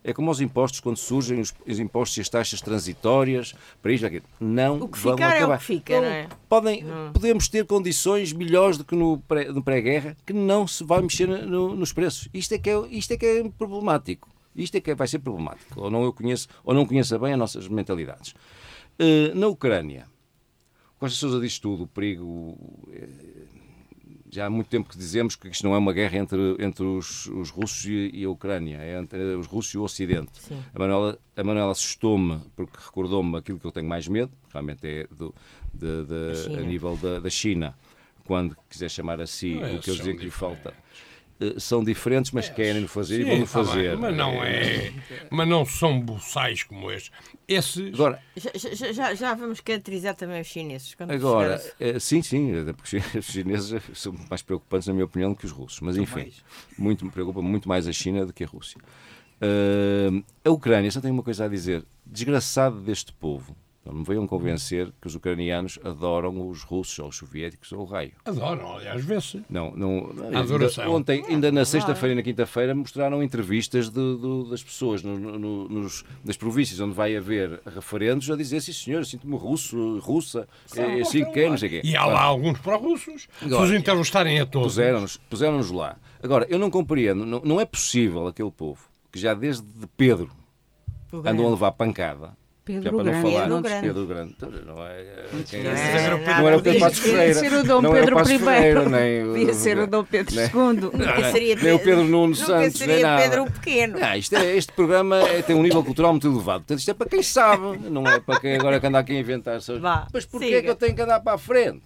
[0.03, 4.05] É como os impostos, quando surgem os, os impostos e as taxas transitórias, para isto,
[4.05, 4.25] aquilo.
[4.39, 5.53] Não o que vão ficar acabar.
[5.53, 6.29] É o que fica, não, é?
[6.49, 7.13] podem, não.
[7.13, 9.17] Podemos ter condições melhores do que no
[9.63, 12.27] pré-guerra, pré que não se vai mexer no, nos preços.
[12.33, 14.29] Isto é, que é, isto é que é problemático.
[14.55, 15.81] Isto é que vai ser problemático.
[15.81, 18.35] Ou não eu conheço, ou não conheça bem as nossas mentalidades.
[18.99, 20.05] Uh, na Ucrânia,
[21.03, 22.57] Costa Sousa diz tudo, o perigo.
[24.33, 27.27] Já há muito tempo que dizemos que isto não é uma guerra entre, entre os,
[27.27, 30.31] os russos e, e, a Ucrânia, é entre os russos e o Ocidente.
[30.39, 30.59] Sim.
[30.73, 35.07] A Manuela, a Manuela assustou-me porque recordou-me aquilo que eu tenho mais medo, realmente é
[35.15, 35.35] do,
[35.71, 37.75] de, de, a nível da, da China,
[38.25, 40.73] quando quiser chamar assim é, o que eu dizia que lhe falta.
[41.43, 43.91] Eh, são diferentes, mas é, querem fazer sim, e vão fazer.
[43.91, 44.93] Bem, mas não é,
[45.29, 47.11] mas não são buçais como estes.
[47.47, 47.93] Esses...
[47.93, 50.95] Agora, já, já, já vamos caracterizar também os chineses.
[50.99, 55.45] Agora, é, sim, sim, porque os chineses são mais preocupantes, na minha opinião, do que
[55.45, 55.81] os russos.
[55.81, 56.31] Mas enfim,
[56.77, 58.79] muito, me preocupa muito mais a China do que a Rússia.
[59.41, 61.83] Uh, a Ucrânia, só tenho uma coisa a dizer.
[62.05, 67.17] Desgraçado deste povo não me venham convencer que os ucranianos adoram os russos ou os
[67.17, 68.13] soviéticos ou o raio.
[68.23, 69.43] Adoram, aliás, vê-se.
[69.49, 70.09] Não, não.
[70.33, 70.85] A adoração.
[70.85, 75.19] Ainda, ontem, ainda na sexta-feira e na quinta-feira, mostraram entrevistas de, de, das pessoas no,
[75.19, 80.47] no, nos, nas províncias onde vai haver referendos a dizer: sim, senhor, sinto-me russo, russa,
[80.75, 81.81] é, assim que não sei o quê.
[81.83, 83.27] E há lá alguns pró-russos.
[83.39, 84.69] Se os entrevistarem a todos.
[84.69, 85.97] Puseram-nos puseram lá.
[86.21, 89.67] Agora, eu não compreendo, não, não é possível aquele povo que já desde
[89.97, 90.31] Pedro
[91.11, 93.31] andam a levar pancada Pedro para Grande.
[93.33, 93.81] Pedro Grande.
[93.81, 94.35] Pedro Grande.
[94.65, 97.33] Não, é, quem é, é, não era o Pedro Passos Ferreira.
[97.33, 98.39] ser o Dom não Pedro I.
[98.39, 101.55] Ferreira, nem, Devia ser o Dom Pedro II.
[101.61, 102.77] nem o Pedro Nuno Santos.
[102.77, 103.21] seria nem nada.
[103.21, 103.99] Pedro o Pequeno.
[103.99, 106.61] Não, isto é, este programa é, tem um nível cultural muito elevado.
[106.61, 107.77] Portanto, isto é para quem sabe.
[107.89, 109.59] Não é para quem agora que anda aqui a inventar.
[109.81, 111.81] Vá, Mas porquê é que eu tenho que andar para a frente?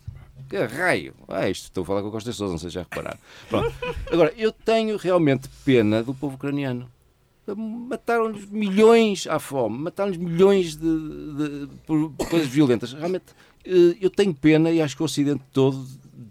[0.48, 1.14] Que raio!
[1.28, 3.18] Ah, isto estou a falar com o Costa Sousa, não sei se já repararam.
[3.50, 3.74] Pronto.
[4.12, 6.88] Agora, eu tenho realmente pena do povo ucraniano
[7.56, 12.94] mataram-lhes milhões à fome, mataram-lhes milhões de, de, por coisas violentas.
[12.94, 13.26] Realmente,
[13.66, 15.86] eh, eu tenho pena e acho que o Ocidente todo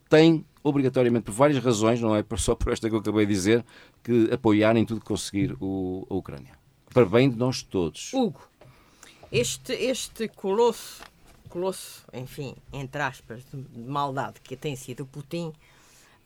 [0.08, 3.64] tem, obrigatoriamente, por várias razões, não é só por esta que eu acabei de dizer,
[4.02, 6.52] que apoiar em tudo que conseguir o, a Ucrânia.
[6.92, 8.12] Para bem de nós todos.
[8.12, 8.40] Hugo,
[9.30, 11.02] este, este colosso,
[11.48, 15.52] colosso, enfim, entre aspas, de maldade que tem sido Putin,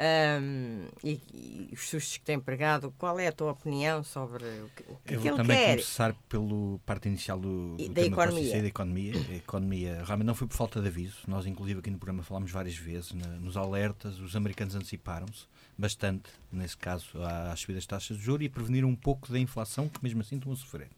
[0.00, 2.92] um, e, e, os sustos que tem pregado.
[2.96, 5.70] Qual é a tua opinião sobre o que, o que Eu vou também quer?
[5.72, 8.62] começar pelo parte inicial do, do da economia.
[8.62, 9.12] da economia.
[9.28, 11.18] A economia realmente não foi por falta de aviso.
[11.28, 14.18] Nós, inclusive, aqui no programa falámos várias vezes na, nos alertas.
[14.20, 17.06] Os americanos anteciparam-se bastante, nesse caso,
[17.52, 20.36] às subidas de taxas de juros e preveniram um pouco da inflação que mesmo assim
[20.36, 20.88] estão a sofrer.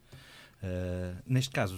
[0.62, 1.76] Uh, neste caso,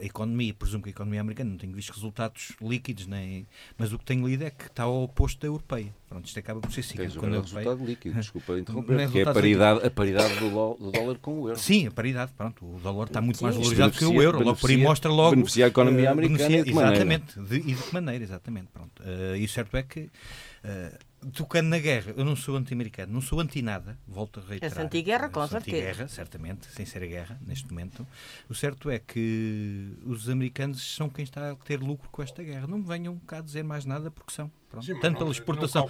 [0.00, 3.98] a economia, presumo que a economia americana não tenho visto resultados líquidos, nem, mas o
[3.98, 5.94] que tenho lido é que está ao oposto da europeia.
[6.08, 6.96] Pronto, isto acaba por ser assim.
[6.96, 7.58] Tens quando um europeia...
[7.58, 11.42] resultado líquido, desculpa interromper, é que é a paridade, a paridade do, do, dólar com
[11.42, 11.60] o euro.
[11.60, 14.58] Sim, a paridade, pronto, o dólar está muito Sim, mais valorizado que o euro, logo
[14.58, 15.32] por aí mostra logo...
[15.32, 18.68] Beneficia a economia uh, americana beneficia, de Exatamente, de, e de que maneira, exatamente.
[18.72, 19.02] Pronto.
[19.02, 20.00] Uh, e o certo é que...
[20.00, 24.72] Uh, tocando na guerra, eu não sou anti-americano, não sou anti-nada, volto a reiterar.
[24.72, 25.76] Essa anti-guerra, com certeza.
[25.76, 28.06] Anti-guerra, certamente, sem ser a guerra, neste momento.
[28.48, 32.66] O certo é que os americanos são quem está a ter lucro com esta guerra.
[32.66, 34.50] Não me venham cá dizer mais nada porque são.
[34.68, 34.86] Pronto.
[34.86, 35.88] Sim, Tanto não, pela exportação.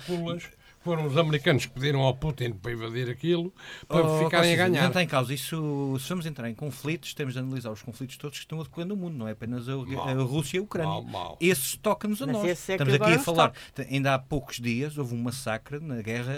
[0.82, 3.52] Foram os americanos que pediram ao Putin para invadir aquilo
[3.86, 4.82] para oh, ficarem a ganhar.
[4.82, 5.32] Não está em causa.
[5.32, 8.64] Isso, se vamos entrar em conflitos, temos de analisar os conflitos todos que estão a
[8.64, 10.90] decorrer no mundo, não é apenas a, mal, a Rússia e a Ucrânia.
[10.90, 11.38] Mal, mal.
[11.40, 12.68] Esses tocam-nos a Mas nós.
[12.68, 13.52] É Estamos aqui a falar.
[13.90, 16.34] Ainda há poucos dias houve um massacre na guerra,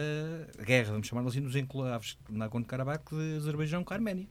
[0.64, 4.26] guerra vamos chamar assim, nos enclaves na Nagorno-Karabakh de Azerbaijão com a Arménia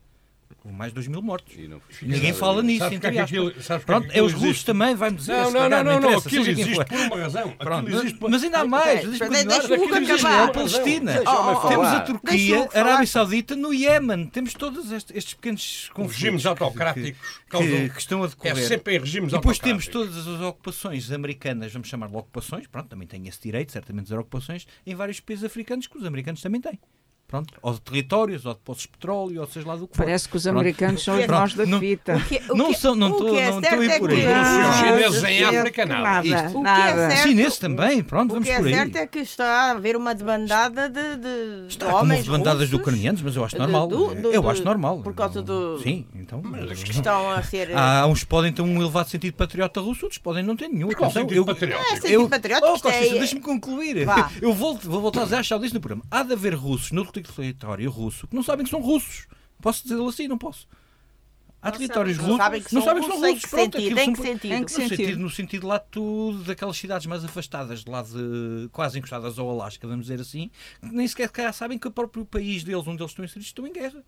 [0.65, 1.55] mais de 2 mil mortos.
[2.01, 3.53] Ninguém fala nisso, entre que aquilo,
[3.85, 5.33] Pronto, é os russos também, vai-me dizer.
[5.33, 7.49] Não, não, não, não, não, aquilo existe por uma razão.
[7.51, 9.07] Pronto, mas, mas ainda há mais.
[9.07, 11.13] Deixa-me a Palestina.
[11.67, 14.27] Temos a Turquia, a Arábia Saudita no Iémen.
[14.27, 16.21] Temos todos estes pequenos conflitos.
[16.23, 18.57] Regimes autocráticos que, que, estão a decorrer.
[18.57, 22.67] É sempre em regimes e depois temos todas as ocupações americanas, vamos chamar de ocupações,
[22.67, 26.41] pronto, também têm esse direito, certamente, das ocupações, em vários países africanos que os americanos
[26.41, 26.79] também têm.
[27.33, 30.03] Pronto, ou de territórios, ou de poços de petróleo, ou seja lá do que for.
[30.03, 31.17] Parece que os americanos Pronto.
[31.17, 32.21] são os nós da fita.
[32.53, 34.27] Não são, não estou é não estou por aí.
[34.69, 36.27] Os chineses em África, nada.
[36.27, 36.59] Isto.
[36.59, 36.89] O nada.
[36.91, 38.61] É certo, chineses também, pronto, vamos por aí.
[38.61, 41.93] O que é certo é que está a haver uma debandada de, de, está de
[41.95, 43.87] homens como debandadas de ucranianos, mas eu acho normal.
[43.87, 44.99] Do, do, eu acho normal.
[44.99, 45.79] Por causa do...
[45.79, 46.39] Sim, então...
[46.43, 47.75] Mas que estão a ser...
[47.75, 50.91] Há uns que podem ter um elevado sentido patriota russo, outros podem não ter nenhum.
[50.91, 51.93] Qual sentido eu, patriótico?
[51.93, 53.09] É, sentido patriótico, é...
[53.09, 54.05] Deixa-me concluir.
[54.39, 56.03] Eu vou voltar a dizer, achar disso no programa.
[56.11, 59.27] Há de haver russos no território russo que não sabem que são russos.
[59.61, 60.27] Posso dizê-lo assim?
[60.27, 60.67] Não posso.
[61.61, 62.31] Há não territórios russos.
[62.31, 63.49] Não sabem que, não sabem que são russos.
[63.49, 64.53] Pronto, sentido, em que sentido?
[64.53, 64.97] Em que sentido?
[64.97, 65.19] sentido?
[65.19, 69.87] No sentido lá tudo, daquelas cidades mais afastadas, de lá de, quase encostadas ao Alasca,
[69.87, 73.23] vamos dizer assim, que nem sequer sabem que o próprio país deles, onde eles estão
[73.23, 74.03] inseridos, estão em guerra.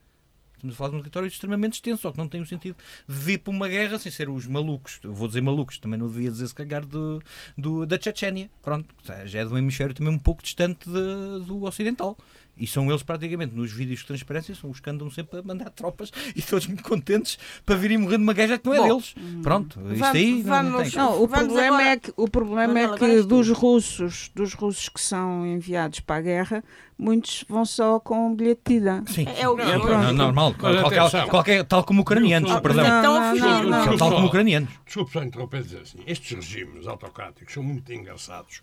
[0.55, 2.75] Estamos a falar de um território extremamente extenso, só que não tem o sentido
[3.07, 4.99] de vir para uma guerra sem ser os malucos.
[5.03, 7.21] Eu vou dizer malucos, também não devia dizer se calhar do,
[7.57, 8.49] do, da Chechênia.
[8.61, 8.93] Pronto,
[9.25, 12.17] já é de um hemisfério também um pouco distante de, do ocidental.
[12.57, 15.69] E são eles praticamente, nos vídeos de transparência, são os que andam sempre a mandar
[15.69, 19.15] tropas e todos muito contentes para virem morrer numa guerra que não é Bom, deles.
[19.17, 19.41] Hum.
[19.41, 20.91] Pronto, vamos, isto aí vamos, não, tem.
[20.95, 21.89] Não, o problema agora...
[21.89, 26.21] é que, o problema é que dos russos, dos russos que são enviados para a
[26.21, 26.63] guerra,
[26.97, 29.03] muitos vão só com um bilhete de ida.
[29.07, 32.83] Sim, é, o é, não, normal, qualquer, qualquer, tal como ucranianos, não, perdão.
[32.83, 34.69] Não, não, não, tal como ucranianos.
[34.85, 38.61] Desculpe só interromper e dizer assim, estes regimes autocráticos são muito engraçados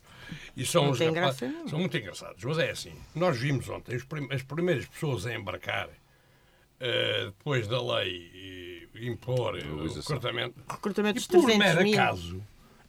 [0.56, 0.98] e são, muito
[1.68, 2.42] são muito engraçados.
[2.44, 3.96] Mas é assim, nós vimos ontem
[4.30, 10.54] as primeiras pessoas a embarcar uh, depois da lei impor o recrutamento.
[10.68, 11.94] Recrutamento de 300 por mero mil.
[11.94, 12.42] acaso,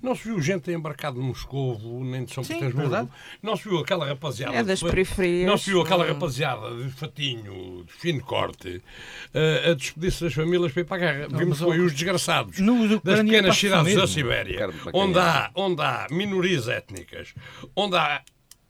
[0.04, 3.10] não se viu gente embarcada de Moscovo, nem de São Sim, Petersburgo.
[3.42, 4.56] Não se viu aquela rapaziada.
[4.56, 5.48] É das de, periferias.
[5.48, 8.82] Não se viu aquela rapaziada de fatinho, de fino corte,
[9.34, 11.28] uh, a despedir-se das famílias para ir para a guerra.
[11.30, 16.08] Não, Vimos foi os desgraçados no, das pequenas cidades da Sibéria, onde há, onde há
[16.12, 17.34] minorias étnicas,
[17.76, 18.22] onde há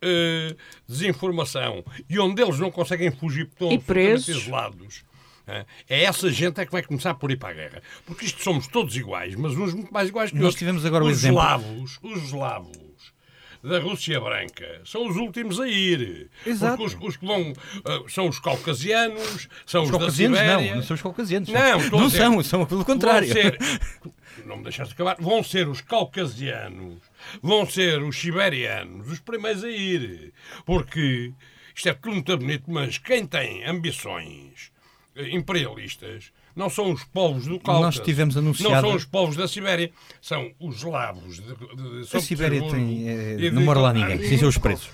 [0.03, 0.55] uh,
[0.87, 5.03] desinformação e onde eles não conseguem fugir porque estão isolados
[5.45, 7.81] é essa gente é que vai começar por ir para a guerra.
[8.05, 10.59] Porque isto somos todos iguais, mas uns muito mais iguais que Nós outros.
[10.59, 11.39] tivemos agora os exemplo.
[11.39, 12.93] eslavos, os eslavos
[13.63, 16.29] da Rússia Branca são os últimos a ir.
[16.45, 16.83] Exato.
[16.83, 20.39] Os, os que vão uh, são os caucasianos, são os, os caucasianos.
[20.39, 21.49] Não, não são os caucasianos.
[21.49, 23.31] Não, não dizer, são, são pelo contrário.
[23.31, 23.57] Ser,
[24.45, 25.15] não me deixaste acabar.
[25.17, 26.99] Vão ser os caucasianos,
[27.41, 30.33] vão ser os siberianos os primeiros a ir.
[30.65, 31.31] Porque
[31.73, 34.73] isto é tudo muito bonito, mas quem tem ambições
[35.15, 37.81] imperialistas não são os povos do Cáucaso.
[37.81, 38.73] Nós tivemos anunciado...
[38.73, 41.35] Não são os povos da Sibéria, são os eslavos.
[41.37, 43.09] De, de, de a Sibéria tem...
[43.09, 44.89] É, não mora lá ninguém, são os preços.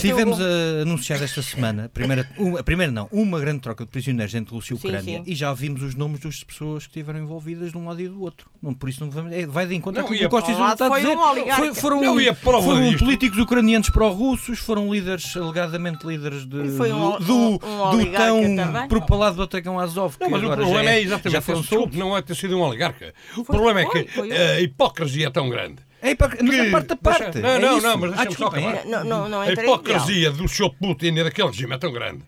[0.00, 4.54] Tivemos uh, anunciado esta semana, primeira, uma, primeira não, uma grande troca de prisioneiros entre
[4.54, 5.30] Rússia e Ucrânia sim, sim.
[5.30, 8.22] e já vimos os nomes das pessoas que estiveram envolvidas de um lado e do
[8.22, 8.48] outro.
[8.62, 10.98] Não, por isso não vamos, é, vai de encontro àquilo que o Costa está a
[10.98, 11.16] dizer.
[11.16, 17.36] Um foi, foram não, foram políticos ucranianos pró-russos, foram líderes, alegadamente líderes de, um, do,
[17.36, 20.16] um, do tão propalado batacão Azov.
[20.20, 23.14] Não, mas o problema é exatamente já foram desculpe, não é ter sido um oligarca.
[23.36, 26.96] O problema é que a hipocrisia é tão grande É para, mas a parte da
[26.96, 27.38] parte.
[27.38, 27.86] Não, é não, isso.
[27.86, 28.86] não, mas Ah, deixa-me só desculpem, acabar.
[28.86, 28.88] é.
[28.90, 30.70] Não, não, não A hipocrisia do Sr.
[30.78, 32.22] Putin e daquele regime é tão grande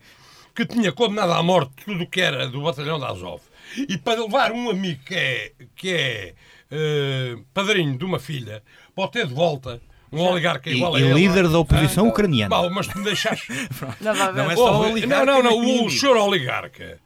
[0.55, 3.41] que tinha condenado à morte tudo o que era do batalhão da Azov.
[3.77, 6.33] E para levar um amigo que é, que é
[6.71, 8.63] eh, padrinho de uma filha,
[8.95, 9.79] pode ter de volta
[10.11, 11.13] um oligarca E, igual a e ele.
[11.13, 12.49] líder da oposição ucraniana.
[12.49, 13.47] Mal, mas tu me deixaste.
[14.01, 14.15] Não.
[14.33, 15.25] Não é só Ouve, oligarca.
[15.25, 15.85] não, não, não.
[15.85, 16.97] O senhor oligarca,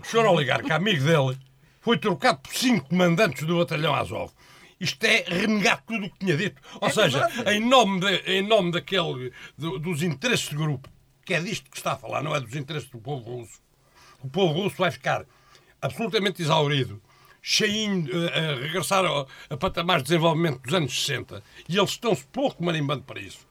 [0.00, 1.38] o senhor oligarca, amigo dele,
[1.80, 4.32] foi trocado por cinco comandantes do batalhão Azov.
[4.78, 6.60] Isto é renegar tudo o que tinha dito.
[6.80, 10.88] Ou seja, em nome, de, em nome daquele, do- dos interesses de grupo,
[11.24, 13.58] que é disto que está a falar, não é dos interesses do povo russo.
[14.22, 15.24] O povo russo vai ficar
[15.80, 17.00] absolutamente exaurido,
[17.40, 22.24] cheinho, eh, a regressar ao- a patamares de desenvolvimento dos anos 60, e eles estão-se
[22.24, 23.45] pouco marimbando para isso.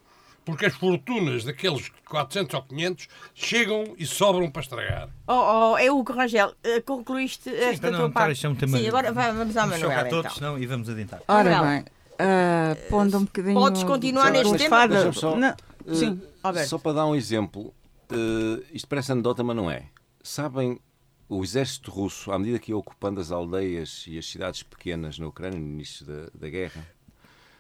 [0.46, 5.10] Porque as fortunas daqueles 400 ou 500 chegam e sobram para estragar.
[5.28, 8.70] Oh, oh, é o Rangel, eh, concluíste esta para não tua entrar, parte.
[8.70, 10.52] Sim, agora vamos à Vamos chocar Manuela todos, então.
[10.54, 11.22] não, e vamos adiantar.
[11.28, 11.68] Ora Manuela.
[11.78, 11.86] bem,
[12.20, 13.56] ah, pondo um bocadinho.
[13.56, 15.12] Podes continuar do- neste tema?
[15.14, 15.56] só- Não,
[15.94, 16.70] Sim, Alberto.
[16.70, 17.74] Só para dar um exemplo,
[18.12, 19.86] eh, isto parece anedota, mas não é.
[20.24, 20.80] Sabem,
[21.28, 25.26] o exército russo, à medida que ia ocupando as aldeias e as cidades pequenas na
[25.28, 26.86] Ucrânia no início da, da guerra,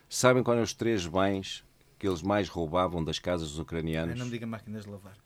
[0.08, 1.64] sabem quais eram os três bens
[2.06, 4.18] que eles mais roubavam das casas dos ucranianos?
[4.20, 5.18] Não me diga máquinas de lavar.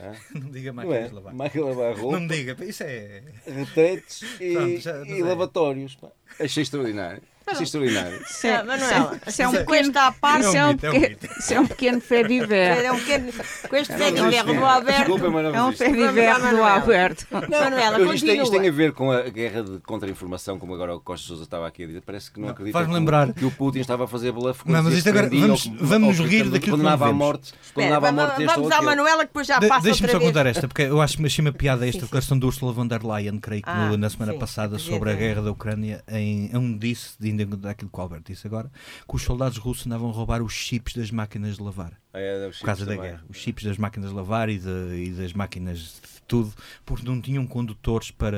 [0.00, 0.12] Hã?
[0.38, 1.08] Não me diga Não máquinas é?
[1.08, 1.34] de lavar.
[1.34, 3.22] Máquina de lavar Não me diga, isso é.
[3.44, 5.24] retretes e, Pronto, já- e é.
[5.24, 5.96] lavatórios.
[5.96, 6.08] pá.
[6.38, 7.20] Achei extraordinário.
[7.52, 8.22] Achei extraordinário.
[8.22, 9.74] isso é, Ah, Manuela, isso é um pequeno.
[9.88, 12.22] esta à parte, Isso é um mito, é um pequeno, isso é um pequeno fé
[12.24, 12.84] de ver.
[12.84, 13.32] é um pequeno,
[13.68, 14.98] com este de ferro do Alberto.
[15.00, 16.70] Desculpa, mas não É um fé de Vamos à ver do Manuela.
[16.72, 17.26] Alberto.
[17.30, 21.00] Manuela, Isto tem, isto tem a ver com a guerra de contra-informação, como agora o
[21.00, 22.02] Costa Sousa estava aqui a dizer.
[22.02, 24.32] Parece que não, Não, acredita faz-me que, o- lembrar- que o Putin estava a fazer
[24.32, 24.62] bluff.
[24.66, 27.16] Não, mas isto agora- vamos- ou- vamos que rir daquilo que não vemos.
[27.16, 27.52] morte.
[27.62, 28.82] Espera, à morte vamos, à.
[28.82, 31.86] Manuela que depois já passa Deixa-me só contar esta, porque eu acho que achei-me piada
[31.86, 35.10] esta declaração do Ursula von der Leyen, creio que Ah, na semana passada, a sobre
[35.10, 38.70] a guerra da Ucrânia, em, onde disse, de ainda daquilo que o Alberto disse agora,
[39.08, 41.92] que os soldados russos andavam a roubar os chips das máquinas de lavar.
[42.12, 43.10] Ah, é, Por causa da também.
[43.10, 43.24] guerra.
[43.28, 46.52] Os chips das máquinas de lavar e, de- e das máquinas de tudo,
[46.84, 48.36] porque não tinham condutores para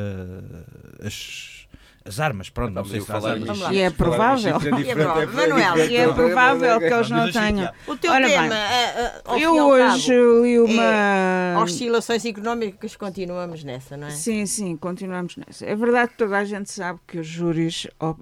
[1.02, 1.59] as,
[2.04, 2.48] as armas.
[2.50, 3.46] Pronto, não Vamos sei se falar as armas.
[3.48, 3.74] Vamos lá.
[3.74, 4.56] E é provável.
[4.56, 5.22] é E é provável.
[5.22, 5.90] é Manuel.
[5.90, 7.72] E é provável que eles não tenham.
[7.86, 11.62] O teu Ora bem, tema, ah, ah, ao fim e Eu hoje cabo, li uma.
[11.62, 14.10] oscilações económicas, continuamos nessa, não é?
[14.10, 15.66] Sim, sim, continuamos nessa.
[15.66, 18.14] É verdade que toda a gente sabe que os júris, ó,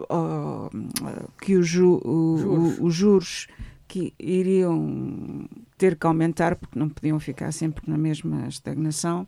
[1.40, 2.00] que o ju-
[2.38, 2.78] Juros.
[2.80, 3.46] os juros
[3.86, 9.26] que iriam ter que aumentar porque não podiam ficar sempre na mesma estagnação.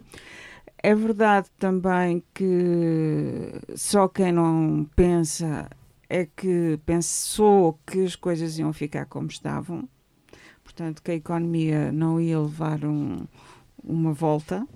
[0.82, 5.68] É verdade também que só quem não pensa
[6.08, 9.88] é que pensou que as coisas iam ficar como estavam,
[10.64, 13.26] portanto que a economia não ia levar um-
[13.84, 14.66] uma volta.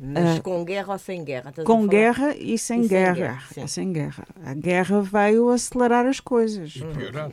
[0.00, 1.50] Mas Ah, com guerra ou sem guerra?
[1.50, 1.88] Estás a Com falar?
[1.90, 3.14] guerra e sem, E sem guerra.
[3.14, 3.60] guerra, sim.
[3.62, 4.24] É sem guerra.
[4.44, 6.74] A guerra veio acelerar as coisas.
[6.74, 7.32] Piorar.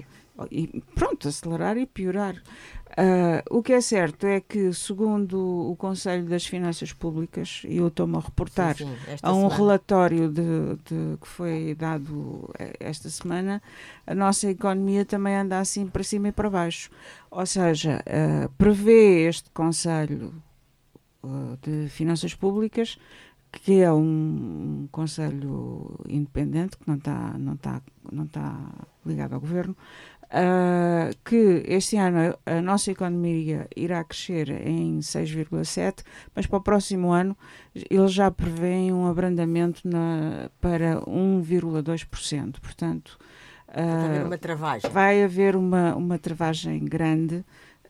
[0.52, 2.42] E pronto, acelerar e piorar.
[2.98, 5.38] Ah, o que é certo é que, segundo
[5.72, 9.56] o Conselho das Finanças Públicas, e eu estou-me a reportar Sim, sim, a um semana.
[9.56, 10.42] relatório de,
[10.86, 13.62] de- que foi dado eh, esta semana,
[14.06, 16.90] a nossa economia também anda assim para cima e para baixo.
[17.32, 20.34] Ou seja, eh, prevê este Conselho
[21.24, 22.98] eh, de Finanças Públicas,
[23.52, 28.54] que é um, um conselho independente, que não está não tá, não tá
[29.06, 29.76] ligado ao governo,
[30.32, 36.04] ah, que este ano a, nossa economia irá crescer em 6,7%,
[36.36, 37.38] mas para o próximo ano
[37.90, 42.60] eles já prevêem um abrandamento na, para 1,2%.
[42.60, 43.18] Portanto,
[44.38, 44.90] travagem.
[44.92, 47.44] vai haver uma, uma travagem grande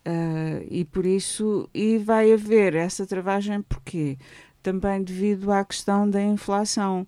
[0.05, 4.17] ah, e por isso e vai haver essa travagem porque
[4.61, 7.07] também devido à questão da inflação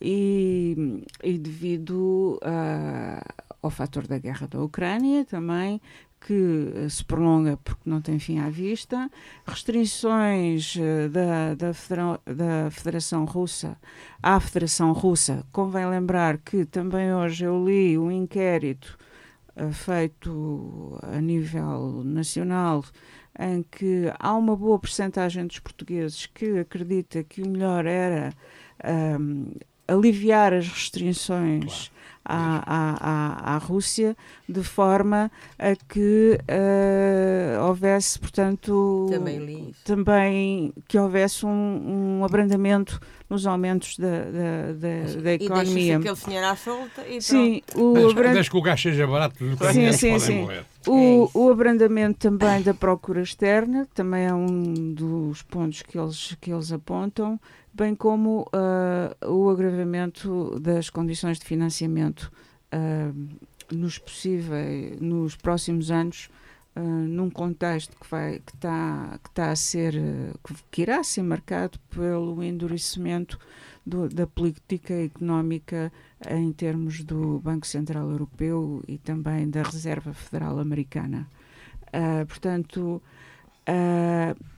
[0.00, 3.22] e, e devido ah,
[3.61, 5.80] ao fator da guerra da Ucrânia também
[6.20, 9.10] que eh, se prolonga porque não tem fim à vista,
[9.44, 13.76] restrições eh, da, da, Federa- da Federação Russa
[14.22, 15.44] à Federação Russa.
[15.50, 18.96] Convém lembrar que também hoje eu li um inquérito
[19.56, 22.84] eh, feito a nível nacional
[23.38, 28.32] em que há uma boa percentagem dos portugueses que acredita que o melhor era
[28.84, 29.46] ahm,
[29.88, 32.62] aliviar as restrições à, à,
[33.50, 34.16] à, à Rússia
[34.48, 43.46] de forma a que eh, houvesse, portanto, Também também que houvesse um, um abrandamento nos
[43.46, 45.96] aumentos da, da, da, da E deixa-se economia.
[45.98, 49.42] aquele senhor à solta e Sim, o, Desde, abrand- desde que o gás seja barato,
[49.42, 50.40] os sim, podem sim.
[50.42, 50.64] morrer.
[50.86, 51.38] É o, isso.
[51.38, 56.52] o abrandamento também da procura externa, que também é um dos pontos que eles, que
[56.52, 57.40] eles apontam,
[57.74, 62.30] bem como ah, o agravamento das condições de financiamento
[62.70, 63.12] ah,
[63.70, 66.28] nos possíveis, nos próximos anos,
[66.76, 69.94] uh, num contexto que vai que está que está a ser
[70.70, 73.38] que, irá ser marcado pelo endurecimento
[73.84, 75.92] do, da política económica
[76.28, 81.26] em termos do Banco Central Europeu e também da Reserva Federal Americana.
[81.88, 83.02] Uh, portanto,
[83.68, 84.51] uh,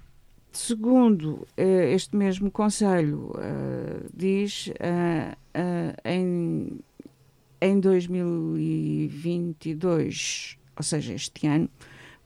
[0.59, 3.33] segundo uh, este mesmo Conselho,
[4.13, 4.71] diz
[6.05, 6.81] em,
[7.61, 11.71] em 2022, ou seja, este ano,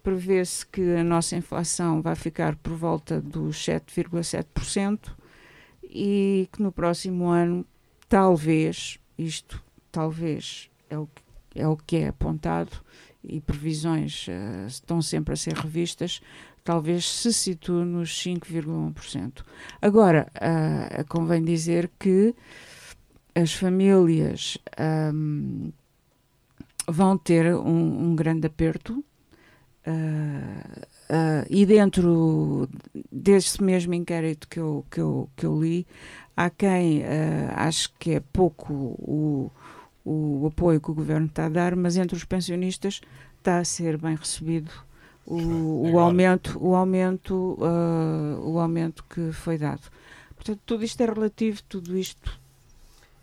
[0.02, 5.14] prevê-se que a nossa inflação vai ficar por volta dos 7,7%
[5.84, 7.66] e que no próximo ano,
[8.08, 11.22] talvez, isto talvez é o que
[11.54, 12.72] é, o que é apontado
[13.22, 16.20] e previsões uh, estão sempre a ser revistas,
[16.68, 19.42] talvez se situe nos 5,1%.
[19.80, 22.34] Agora, uh, convém dizer que
[23.34, 24.58] as famílias
[25.14, 25.72] um,
[26.86, 29.02] vão ter um, um grande aperto
[29.86, 32.68] uh, Uh, e dentro
[33.10, 35.86] desse mesmo inquérito que eu, que eu, que eu li,
[36.36, 37.02] há quem
[37.54, 39.50] acho que é pouco o,
[40.04, 43.00] o apoio que o governo está a dar, mas entre os pensionistas
[43.38, 44.70] está a ser bem recebido
[45.28, 49.82] o, o aumento, o aumento, uh, o aumento que foi dado.
[50.34, 52.38] Portanto, tudo isto é relativo, tudo isto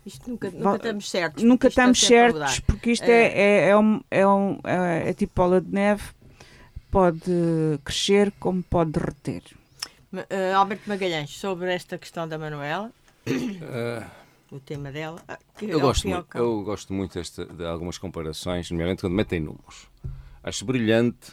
[0.06, 1.42] isto nunca, nunca estamos certos.
[1.42, 5.60] Nunca estamos certos, porque isto é, é, é, um, é, um, é, é tipo bola
[5.60, 6.04] de neve
[6.92, 9.42] pode crescer como pode derreter.
[10.12, 12.92] Uh, Alberto Magalhães, sobre esta questão da Manuela,
[13.26, 15.20] uh, o tema dela.
[15.60, 19.88] Eu, gosto muito, eu gosto muito esta, de algumas comparações, nomeadamente quando metem números.
[20.40, 21.32] Acho brilhante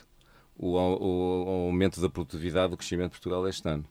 [0.63, 3.85] o, o, o aumento da produtividade do crescimento de Portugal este ano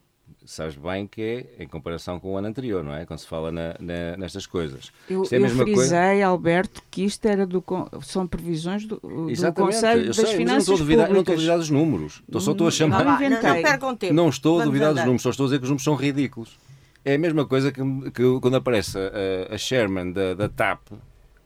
[0.44, 3.04] sabes bem que é em comparação com o ano anterior, não é?
[3.04, 4.92] Quando se fala na, na, nestas coisas.
[5.08, 6.26] Eu, é eu frisei, coisa...
[6.26, 7.62] Alberto, que isto era do,
[8.02, 11.12] são previsões do, do Conselho das sei, Finanças não duvidar, Públicas.
[11.12, 12.22] Não estou a duvidar dos números.
[12.26, 13.04] Estou, só estou a chamar...
[13.04, 14.14] Não, não, não, tempo.
[14.14, 16.58] não estou a duvidar dos números, só estou a dizer que os números são ridículos.
[17.04, 17.80] É a mesma coisa que,
[18.12, 20.88] que quando aparece a, a Sherman da, da TAP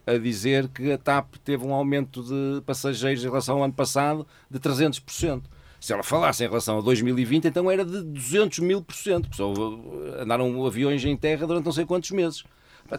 [0.06, 4.26] a dizer que a TAP teve um aumento de passageiros em relação ao ano passado
[4.48, 5.42] de 300%.
[5.80, 9.28] Se ela falasse em relação a 2020, então era de 200 mil por cento.
[10.18, 12.44] Andaram aviões em terra durante não sei quantos meses.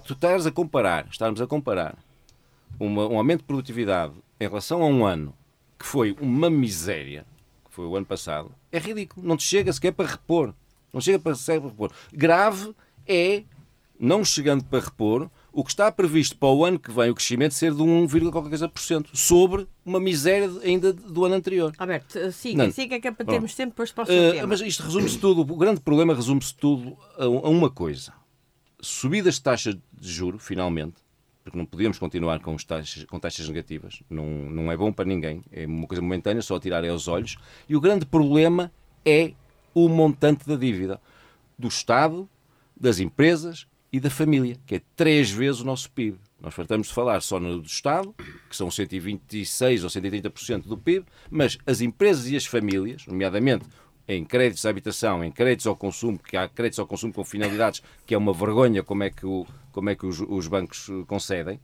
[0.06, 1.98] Tu estás a comparar, estarmos a comparar
[2.80, 5.34] uma, um aumento de produtividade em relação a um ano
[5.80, 7.26] que foi uma miséria,
[7.66, 9.26] que foi o ano passado, é ridículo.
[9.26, 10.54] Não te chega sequer para repor.
[10.94, 11.92] Não chega para, sequer para repor.
[12.12, 12.76] Grave
[13.08, 13.44] é,
[14.00, 17.56] não chegando para repor, o que está previsto para o ano que vem, o crescimento
[17.56, 21.74] ser de 1, qualquer coisa por cento, sobre uma miséria ainda do ano anterior.
[21.80, 22.72] Alberto, siga, não.
[22.72, 24.48] siga que é para termos tempo depois para o seu uh, tema.
[24.50, 28.14] Mas isto resume-se tudo, o grande problema resume-se tudo a, a, uma coisa.
[28.80, 30.98] Subidas de taxa de juro, finalmente,
[31.44, 35.42] porque não podíamos continuar com, taxas, com taxas negativas, não, não é bom para ninguém,
[35.52, 37.36] é uma coisa momentânea, só tirar é os olhos,
[37.68, 38.72] e o grande problema
[39.04, 39.34] é
[39.74, 41.02] o montante da dívida
[41.58, 42.30] do Estado,
[42.80, 43.66] das empresas
[43.98, 46.18] e da família, que é três vezes o nosso PIB.
[46.40, 48.14] Nós fartamos de falar só no do Estado,
[48.50, 53.66] que são 126 ou 130% do PIB, mas as empresas e as famílias, nomeadamente
[54.08, 57.82] em créditos de habitação, em créditos ao consumo, que há créditos ao consumo com finalidades,
[58.06, 61.60] que é uma vergonha como é que, o, como é que os, os bancos concedem,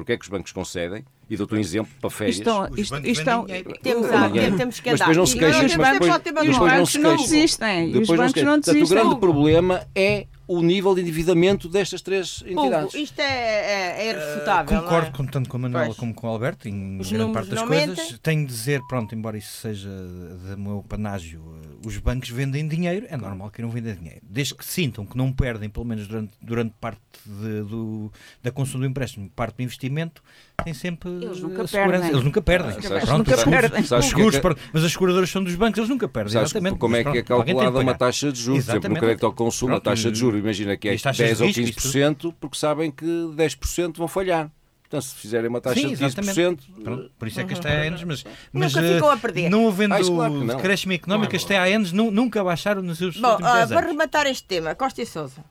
[0.00, 2.38] porque é que os bancos concedem, e dou-te um exemplo para férias.
[2.38, 3.46] Estão, isto, estão,
[3.82, 4.08] temos,
[4.56, 7.96] temos que mas depois não se queixam, os bancos não desistem.
[7.98, 8.82] Os bancos não desistem.
[8.82, 12.94] o grande problema é o nível de endividamento destas três entidades.
[12.94, 14.78] Hugo, isto é, é, é irrefutável.
[14.78, 15.10] Uh, concordo é?
[15.12, 15.98] com, tanto com a Manuela pois.
[15.98, 17.98] como com o Alberto, em Os grande parte das coisas.
[17.98, 18.18] Mentem.
[18.20, 23.06] Tenho de dizer, pronto, embora isso seja do meu panágio, uh, os bancos vendem dinheiro,
[23.08, 24.20] é normal que não vendam dinheiro.
[24.22, 28.12] Desde que sintam que não perdem, pelo menos durante, durante parte de, do,
[28.42, 30.22] da consumo do empréstimo, parte do investimento,
[30.62, 32.08] tem sempre eles nunca perdem.
[32.08, 32.70] Eles nunca perdem.
[32.70, 34.02] Ah, Pronto, nunca seguros, perdem.
[34.02, 34.70] Seguros, que...
[34.72, 36.32] mas as seguradoras são dos bancos, eles nunca perdem.
[36.32, 36.78] Sabes exatamente.
[36.78, 38.64] Como é que é calculada uma taxa de juros?
[38.64, 41.48] Sempre no crédito ao consumo, Pronto, a taxa de juros, imagina que é 10 ou
[41.48, 44.50] 15%, porque sabem que 10% vão falhar.
[44.90, 46.58] Portanto, se fizerem uma taxa Sim, de 15%.
[46.82, 49.48] Pronto, por isso é que está há anos, mas, mas nunca ficou a perder.
[49.48, 53.50] não havendo ah, claro decréscimo económico, até há anos nunca baixaram nos seus Bom, últimos
[53.50, 55.44] uh, Para rematar este tema, Costa e Souza.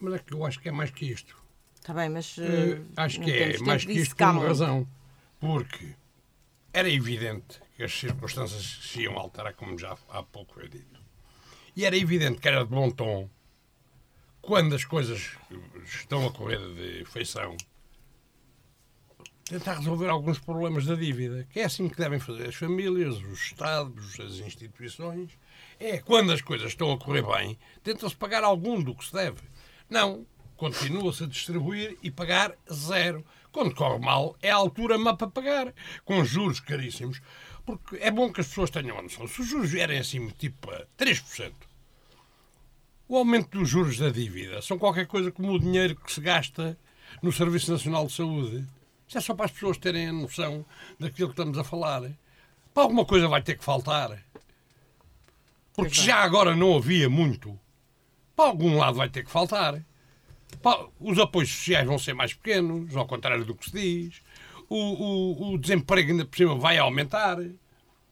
[0.00, 1.36] Mas é que eu acho que é mais que isto.
[1.74, 2.38] Está bem, mas.
[2.38, 4.86] Uh, acho que é mais que isto por uma razão.
[5.40, 5.94] Porque
[6.72, 11.00] era evidente que as circunstâncias se iam alterar, como já há pouco foi dito.
[11.74, 13.28] E era evidente que era de bom tom
[14.40, 15.32] quando as coisas
[15.84, 17.56] estão a correr de feição,
[19.46, 23.40] tentar resolver alguns problemas da dívida, que é assim que devem fazer as famílias, os
[23.40, 25.30] Estados, as instituições.
[25.78, 29.42] É quando as coisas estão a correr bem, tenta-se pagar algum do que se deve.
[29.88, 30.26] Não,
[30.56, 35.72] continua-se a distribuir e pagar zero, Quando corre mal, é a altura má para pagar,
[36.04, 37.22] com juros caríssimos.
[37.64, 39.26] Porque é bom que as pessoas tenham a noção.
[39.26, 41.52] Se os juros vierem assim, tipo a 3%,
[43.08, 46.78] o aumento dos juros da dívida são qualquer coisa como o dinheiro que se gasta
[47.22, 48.75] no Serviço Nacional de Saúde.
[49.08, 50.64] Isso é só para as pessoas terem a noção
[50.98, 52.02] daquilo que estamos a falar.
[52.74, 54.22] Para alguma coisa vai ter que faltar.
[55.74, 57.58] Porque já agora não havia muito.
[58.34, 59.84] Para algum lado vai ter que faltar.
[60.98, 64.22] Os apoios sociais vão ser mais pequenos, ao contrário do que se diz.
[64.68, 67.38] O, o, o desemprego ainda por cima vai aumentar.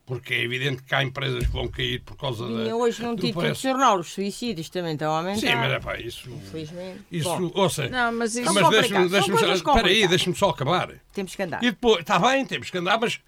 [0.07, 2.77] Porque é evidente que há empresas que vão cair por causa Vinha da.
[2.77, 5.41] hoje num título de jornal, os suicídios também estão a aumentar.
[5.41, 6.29] Sim, mas é pá, isso.
[6.31, 7.01] Infelizmente.
[7.11, 7.89] Isso, Bom, ouça.
[7.89, 9.53] Não, mas isso mas deixa-me deixa só.
[9.55, 10.91] Espera aí, deixa-me só acabar.
[11.15, 11.63] Temos que andar.
[11.63, 13.19] E depois, está bem, temos que andar, mas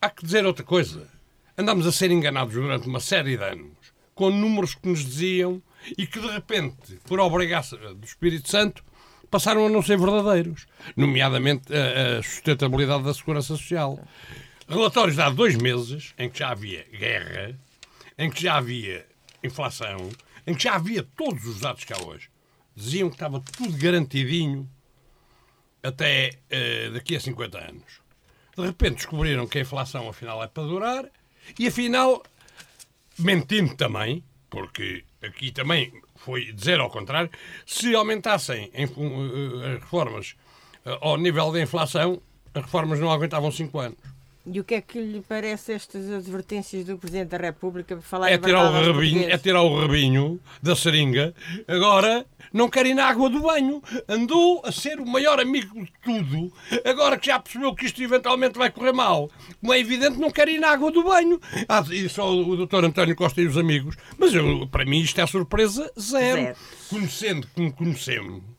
[0.00, 1.08] há que dizer outra coisa.
[1.56, 3.78] Andamos a ser enganados durante uma série de anos
[4.14, 5.62] com números que nos diziam
[5.96, 8.84] e que de repente, por obrigação do Espírito Santo,
[9.30, 10.66] passaram a não ser verdadeiros,
[10.96, 13.98] nomeadamente a, a sustentabilidade da segurança social.
[14.68, 17.58] Relatórios de há dois meses, em que já havia guerra,
[18.18, 19.06] em que já havia
[19.42, 20.10] inflação,
[20.46, 22.28] em que já havia todos os dados que há hoje,
[22.76, 24.68] diziam que estava tudo garantidinho
[25.82, 28.02] até uh, daqui a 50 anos.
[28.54, 31.06] De repente descobriram que a inflação afinal é para durar
[31.58, 32.22] e afinal,
[33.18, 37.30] mentindo também, porque aqui também foi dizer ao contrário,
[37.64, 40.36] se aumentassem em, uh, as reformas
[40.84, 42.20] uh, ao nível da inflação,
[42.52, 44.17] as reformas não aguentavam 5 anos.
[44.50, 48.30] E o que é que lhe parece estas advertências do Presidente da República para falar
[48.30, 51.34] é tirar o rabinho É tirar o rabinho da seringa.
[51.66, 53.82] Agora não quer ir na água do banho.
[54.08, 56.52] Andou a ser o maior amigo de tudo.
[56.84, 59.30] Agora que já percebeu que isto eventualmente vai correr mal,
[59.60, 61.38] como é evidente, não quer ir na água do banho.
[61.68, 63.96] Ah, e só o doutor António Costa e os amigos.
[64.16, 66.42] Mas eu, para mim isto é surpresa zero.
[66.42, 66.56] zero.
[66.88, 68.57] Conhecendo como conhecemos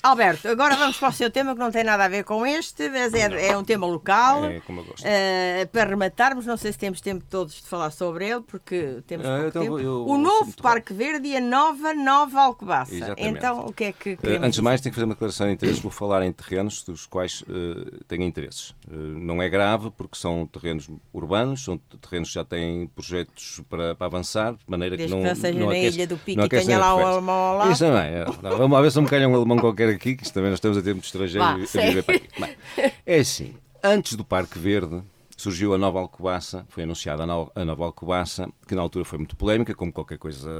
[0.00, 2.88] Alberto, agora vamos para o seu tema que não tem nada a ver com este,
[2.88, 4.44] mas é, é um tema local.
[4.44, 5.02] É como eu gosto.
[5.02, 9.26] Uh, para rematarmos, não sei se temos tempo todos de falar sobre ele, porque temos
[9.26, 9.80] uh, pouco então, tempo.
[9.80, 12.94] Eu, o novo Parque Verde e a nova Nova Alcobaça.
[12.94, 13.38] Exatamente.
[13.38, 15.54] Então, o que é que uh, Antes de mais, tenho que fazer uma declaração de
[15.54, 15.80] interesse.
[15.80, 18.74] Vou falar em terrenos dos quais uh, tenho interesses.
[18.88, 24.06] não é grave, porque são terrenos urbanos, são terrenos que já têm projetos para, para
[24.06, 25.28] avançar, de maneira Desde que não.
[25.28, 27.72] Que não seja não na ilha do Pico e tenha lá o alemão ao lado.
[27.72, 28.14] Isso também.
[28.14, 28.24] É.
[28.56, 30.92] Vamos ver se me calha um alemão qualquer aqui, que também nós estamos a ter
[30.92, 32.28] muito estrangeiro Vá, a viver para aqui.
[33.04, 35.02] É assim, antes do Parque Verde
[35.36, 39.74] surgiu a nova Alcobaça, foi anunciada a nova Alcobaça, que na altura foi muito polémica,
[39.74, 40.50] como qualquer coisa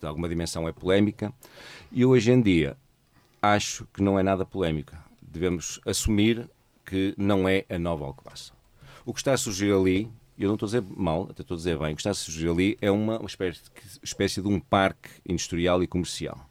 [0.00, 1.32] de alguma dimensão é polémica,
[1.92, 2.76] e hoje em dia
[3.40, 4.98] acho que não é nada polémica.
[5.22, 6.50] Devemos assumir
[6.84, 8.52] que não é a nova Alcobaça.
[9.06, 11.58] O que está a surgir ali, eu não estou a dizer mal, até estou a
[11.58, 13.20] dizer bem, o que está a surgir ali é uma,
[14.02, 16.49] espécie de um parque industrial e comercial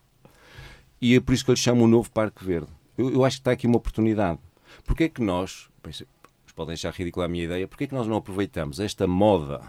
[1.02, 2.70] e é por isso que eu lhe chamo o novo Parque Verde.
[2.98, 4.40] Eu, eu acho que está aqui uma oportunidade.
[4.84, 5.70] Porque é que nós,
[6.56, 9.62] podem achar ridícula a minha ideia, porque é que nós não aproveitamos esta moda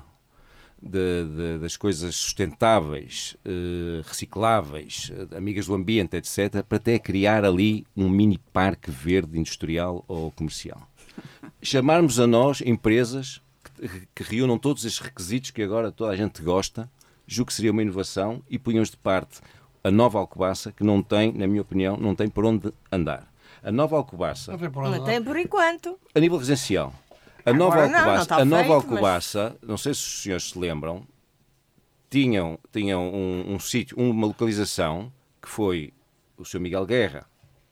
[0.82, 7.44] de, de, das coisas sustentáveis, eh, recicláveis, eh, amigas do ambiente, etc., para até criar
[7.44, 10.88] ali um mini parque verde industrial ou comercial.
[11.62, 16.42] Chamarmos a nós empresas que, que reúnam todos estes requisitos que agora toda a gente
[16.42, 16.90] gosta,
[17.26, 19.40] julgo que seria uma inovação e punhamos de parte
[19.82, 23.30] a nova Alcobaça, que não tem, na minha opinião, não tem por onde andar.
[23.62, 24.52] A nova Alcobaça...
[24.52, 25.98] Não tem por, não tem por enquanto.
[26.14, 26.92] A nível residencial.
[27.44, 29.68] A nova Agora, Alcobaça, não, não a nova feito, Alcobaça mas...
[29.68, 31.06] não sei se os senhores se lembram,
[32.10, 35.92] tinham, tinham um, um sítio, uma localização que foi
[36.36, 36.60] o Sr.
[36.60, 37.26] Miguel Guerra,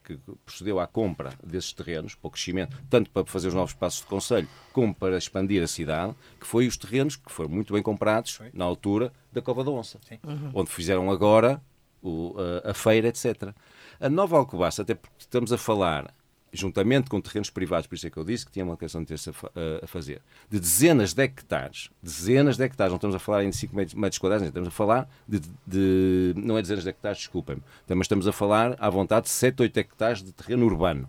[0.05, 4.01] que procedeu à compra desses terrenos para o crescimento, tanto para fazer os novos passos
[4.01, 7.83] de conselho, como para expandir a cidade, que foi os terrenos que foram muito bem
[7.83, 10.51] comprados na altura da Cova da Onça, uhum.
[10.55, 11.61] onde fizeram agora
[12.03, 12.35] o,
[12.65, 13.53] a, a, feira, etc.
[14.01, 16.13] A nova Alcobaça, até porque estamos a falar,
[16.53, 19.09] juntamente com terrenos privados, por isso é que eu disse que tinha uma questão de
[19.09, 19.35] ter-se a,
[19.83, 23.75] a, fazer, de dezenas de hectares, dezenas de hectares, não estamos a falar em 5
[23.75, 28.27] metros quadrados, estamos a falar de, de, não é dezenas de hectares, desculpem-me, mas estamos
[28.27, 31.09] a falar à vontade de 7, 8 hectares de terreno urbano,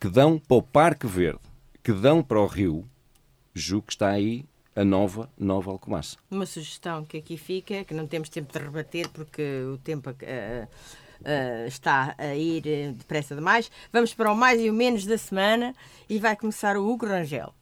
[0.00, 1.40] que dão para o Parque Verde,
[1.82, 2.86] que dão para o rio,
[3.54, 4.44] julgo que está aí
[4.76, 6.16] a nova, nova Alcobaça.
[6.30, 10.14] Uma sugestão que aqui fica, que não temos tempo de rebater porque o tempo uh,
[10.14, 13.70] uh, está a ir eh, depressa demais.
[13.92, 15.74] Vamos para o mais e o menos da semana
[16.08, 17.54] e vai começar o Hugo Rangel.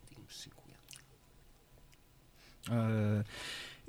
[2.68, 3.01] Uh,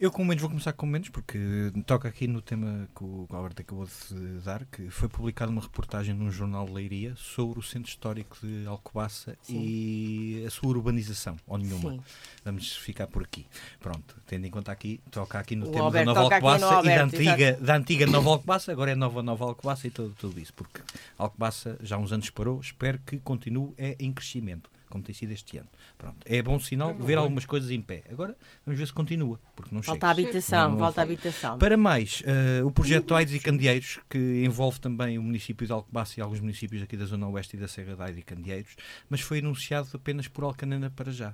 [0.03, 1.39] Eu com menos vou começar com menos porque
[1.85, 6.13] toca aqui no tema que o Alberto acabou de dar, que foi publicada uma reportagem
[6.13, 9.61] num jornal de Leiria sobre o centro histórico de Alcobaça Sim.
[9.63, 11.91] e a sua urbanização, ou nenhuma.
[11.91, 12.01] Sim.
[12.43, 13.45] Vamos ficar por aqui.
[13.79, 16.95] Pronto, tendo em conta aqui, toca aqui no o tema Alberto da Nova Alcobaça e
[16.97, 20.53] da antiga, da antiga Nova Alcobaça, agora é Nova Nova Alcobaça e tudo, tudo isso,
[20.53, 20.81] porque
[21.17, 25.31] Alcobaça já há uns anos parou, espero que continue é em crescimento como tem sido
[25.31, 25.67] este ano.
[25.97, 26.17] Pronto.
[26.23, 28.03] É bom sinal é ver algumas coisas em pé.
[28.11, 31.57] Agora, vamos ver se continua, porque não Volta à habitação, não, volta à habitação.
[31.57, 36.19] Para mais, uh, o projeto Aides e Candeeiros, que envolve também o município de Alcobaça
[36.19, 38.75] e alguns municípios aqui da zona oeste e da Serra de Aides e Candeeiros,
[39.09, 41.33] mas foi anunciado apenas por Alcanena para já.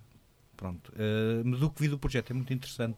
[0.60, 0.92] Pronto.
[0.92, 2.98] Uh, mas do que vi do projeto é muito interessante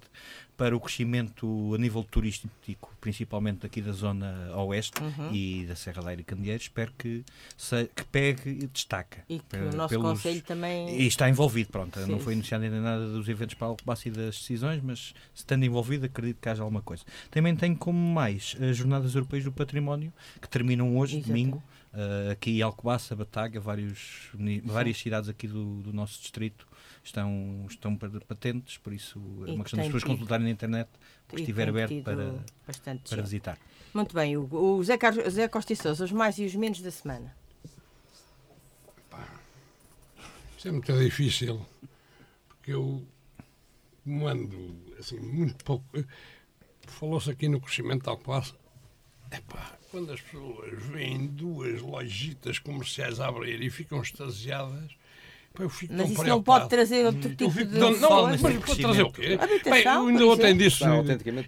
[0.57, 5.31] para o crescimento a nível turístico, principalmente aqui da zona oeste uhum.
[5.31, 6.63] e da Serra da e Candeeiros.
[6.63, 7.23] Espero que,
[7.55, 9.23] se, que pegue e destaca.
[9.29, 11.01] E que para, o nosso pelos, Conselho também.
[11.01, 11.99] E está envolvido, pronto.
[11.99, 12.11] Sim.
[12.11, 16.07] Não foi anunciado ainda nada dos eventos para Alcobaça e das decisões, mas estando envolvido,
[16.07, 17.03] acredito que haja alguma coisa.
[17.29, 21.27] Também tenho como mais as Jornadas Europeias do Património, que terminam hoje, Exato.
[21.27, 21.63] domingo.
[21.93, 24.31] Uh, aqui Alcobaça, Bataga, vários,
[24.63, 26.65] várias cidades aqui do, do nosso distrito
[27.03, 30.89] estão, estão patentes, por isso é uma questão das pessoas consultarem na internet,
[31.27, 32.43] porque estiver aberto para,
[33.09, 33.57] para visitar.
[33.93, 36.81] Muito bem, o, o Zé, Carlos, Zé Costa e Sousa, os mais e os menos
[36.81, 37.35] da semana.
[40.57, 41.65] isso é muito difícil,
[42.47, 43.03] porque eu
[44.05, 45.85] mando assim, muito pouco.
[46.87, 48.55] Falou-se aqui no crescimento tal passo.
[49.31, 54.95] Epá, quando as pessoas veem duas lojitas comerciais a abrir e ficam extasiadas,
[55.53, 59.03] Pá, mas isso não pode trazer outro tipo fico, de não, não, mas pode trazer
[59.03, 59.37] o quê?
[59.65, 60.83] Bem, eu ainda ontem disse,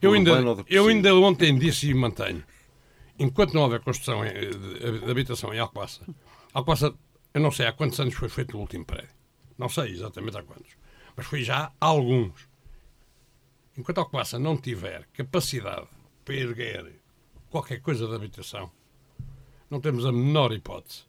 [0.01, 2.43] eu ainda, eu ainda ontem disse e mantenho,
[3.17, 6.01] enquanto não houver construção de habitação em Alcobaça,
[6.53, 6.93] Alcobaça,
[7.33, 9.09] eu não sei há quantos anos foi feito o último prédio,
[9.57, 10.75] não sei exatamente há quantos,
[11.15, 12.49] mas foi já há alguns.
[13.77, 15.87] Enquanto Alcobaça não tiver capacidade
[16.25, 17.01] para erguer
[17.49, 18.69] qualquer coisa de habitação,
[19.69, 21.05] não temos a menor hipótese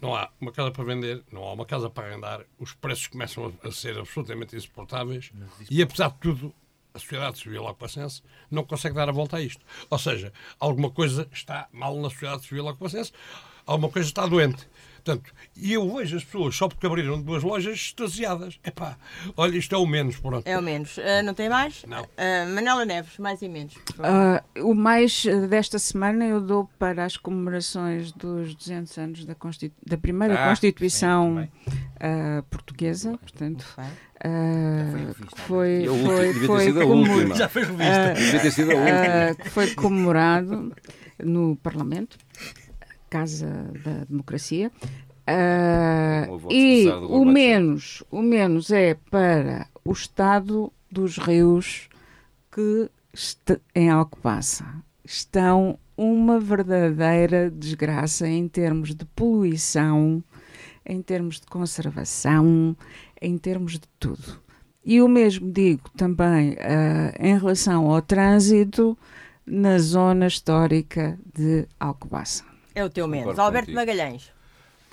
[0.00, 3.52] não há uma casa para vender, não há uma casa para arrendar, os preços começam
[3.62, 5.32] a, ser absolutamente insuportáveis
[5.70, 6.54] e, apesar de tudo,
[6.94, 9.64] a sociedade civil alcobacense não consegue dar a volta a isto.
[9.90, 13.12] Ou seja, alguma coisa está mal na sociedade civil alcobacense,
[13.66, 14.66] alguma coisa está doente.
[15.08, 18.60] Portanto, e eu vejo as pessoas só porque abriram duas lojas extasiadas.
[18.62, 18.98] Epá,
[19.38, 20.46] olha, isto é o menos, pronto.
[20.46, 20.98] É o menos.
[20.98, 21.82] Uh, não tem mais?
[21.86, 22.02] Não.
[22.02, 23.74] Uh, Manela Neves, mais e menos.
[23.74, 29.74] Uh, o mais desta semana eu dou para as comemorações dos 200 anos da, Constitu
[29.86, 33.64] da primeira ah, Constituição sim, portuguesa, portanto.
[33.78, 38.12] Uh, foi, foi, foi, foi Já foi revista.
[38.12, 39.46] Uh, devia ter sido a última.
[39.46, 40.74] Uh, foi comemorado
[41.18, 42.18] no Parlamento
[43.08, 44.70] Casa da Democracia.
[45.28, 51.88] Uh, e o menos, o menos é para o estado dos rios
[52.50, 52.90] que
[53.74, 54.64] em Alcobaça
[55.04, 60.22] estão uma verdadeira desgraça em termos de poluição,
[60.86, 62.76] em termos de conservação,
[63.20, 64.40] em termos de tudo.
[64.84, 68.96] E o mesmo digo também uh, em relação ao trânsito
[69.44, 72.44] na zona histórica de Alcobaça.
[72.78, 73.36] É o teu menos.
[73.36, 73.76] Alberto contigo.
[73.76, 74.30] Magalhães.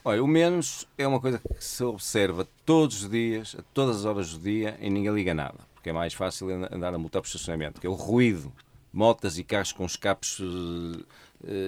[0.04, 4.06] Olha, o menos é uma coisa que se observa todos os dias, a todas as
[4.06, 5.60] horas do dia, e ninguém liga nada.
[5.76, 7.80] Porque é mais fácil andar a multar por estacionamento.
[7.80, 8.52] Que é o ruído.
[8.92, 11.06] Motas e carros com escapes uh,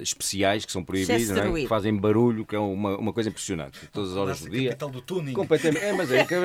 [0.02, 1.52] especiais que são proibidos, é?
[1.52, 3.80] que fazem barulho, que é uma, uma coisa impressionante.
[3.92, 4.76] Todas as horas do dia.
[4.76, 5.34] do tuning.
[5.34, 5.84] Completamente.
[5.84, 6.36] É, mas é que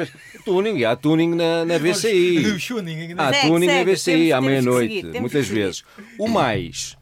[0.44, 0.84] tuning.
[0.84, 2.44] Há tuning na, na VCI.
[3.16, 5.82] Há tuning na VCI à meia-noite, muitas vezes.
[6.18, 6.96] O mais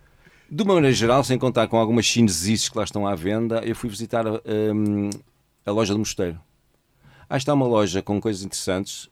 [0.51, 3.76] de uma maneira geral, sem contar com algumas chinesices que lá estão à venda, eu
[3.76, 5.11] fui visitar um,
[5.64, 6.40] a loja do mosteiro.
[7.28, 9.09] Ah, está uma loja com coisas interessantes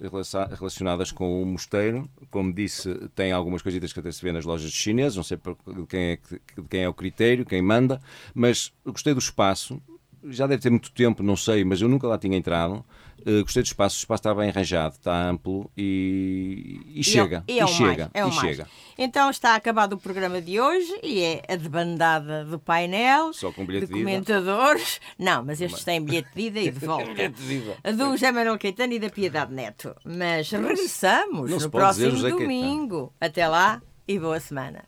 [0.59, 2.11] relacionadas com o mosteiro.
[2.33, 5.87] Como disse, tem algumas coisitas que até se vê nas lojas chinesas, não sei de
[5.87, 6.19] quem, é,
[6.61, 8.01] de quem é o critério, quem manda,
[8.35, 9.81] mas gostei do espaço.
[10.25, 12.85] Já deve ter muito tempo, não sei, mas eu nunca lá tinha entrado.
[13.27, 17.45] Uh, gostei do espaço, o espaço está bem arranjado, está amplo e, e, e chega.
[17.47, 18.11] É, é e chega.
[18.15, 18.67] É e chega.
[18.97, 23.33] Então está acabado o programa de hoje e é a debandada do painel.
[23.33, 25.01] Só com bilhete de, de comentadores.
[25.19, 27.09] Não, mas estes têm bilhete de ida e de volta.
[27.97, 29.95] Do José Manuel Caetano e da Piedade Neto.
[30.05, 33.13] Mas regressamos no próximo domingo.
[33.21, 34.85] Até lá e boa semana.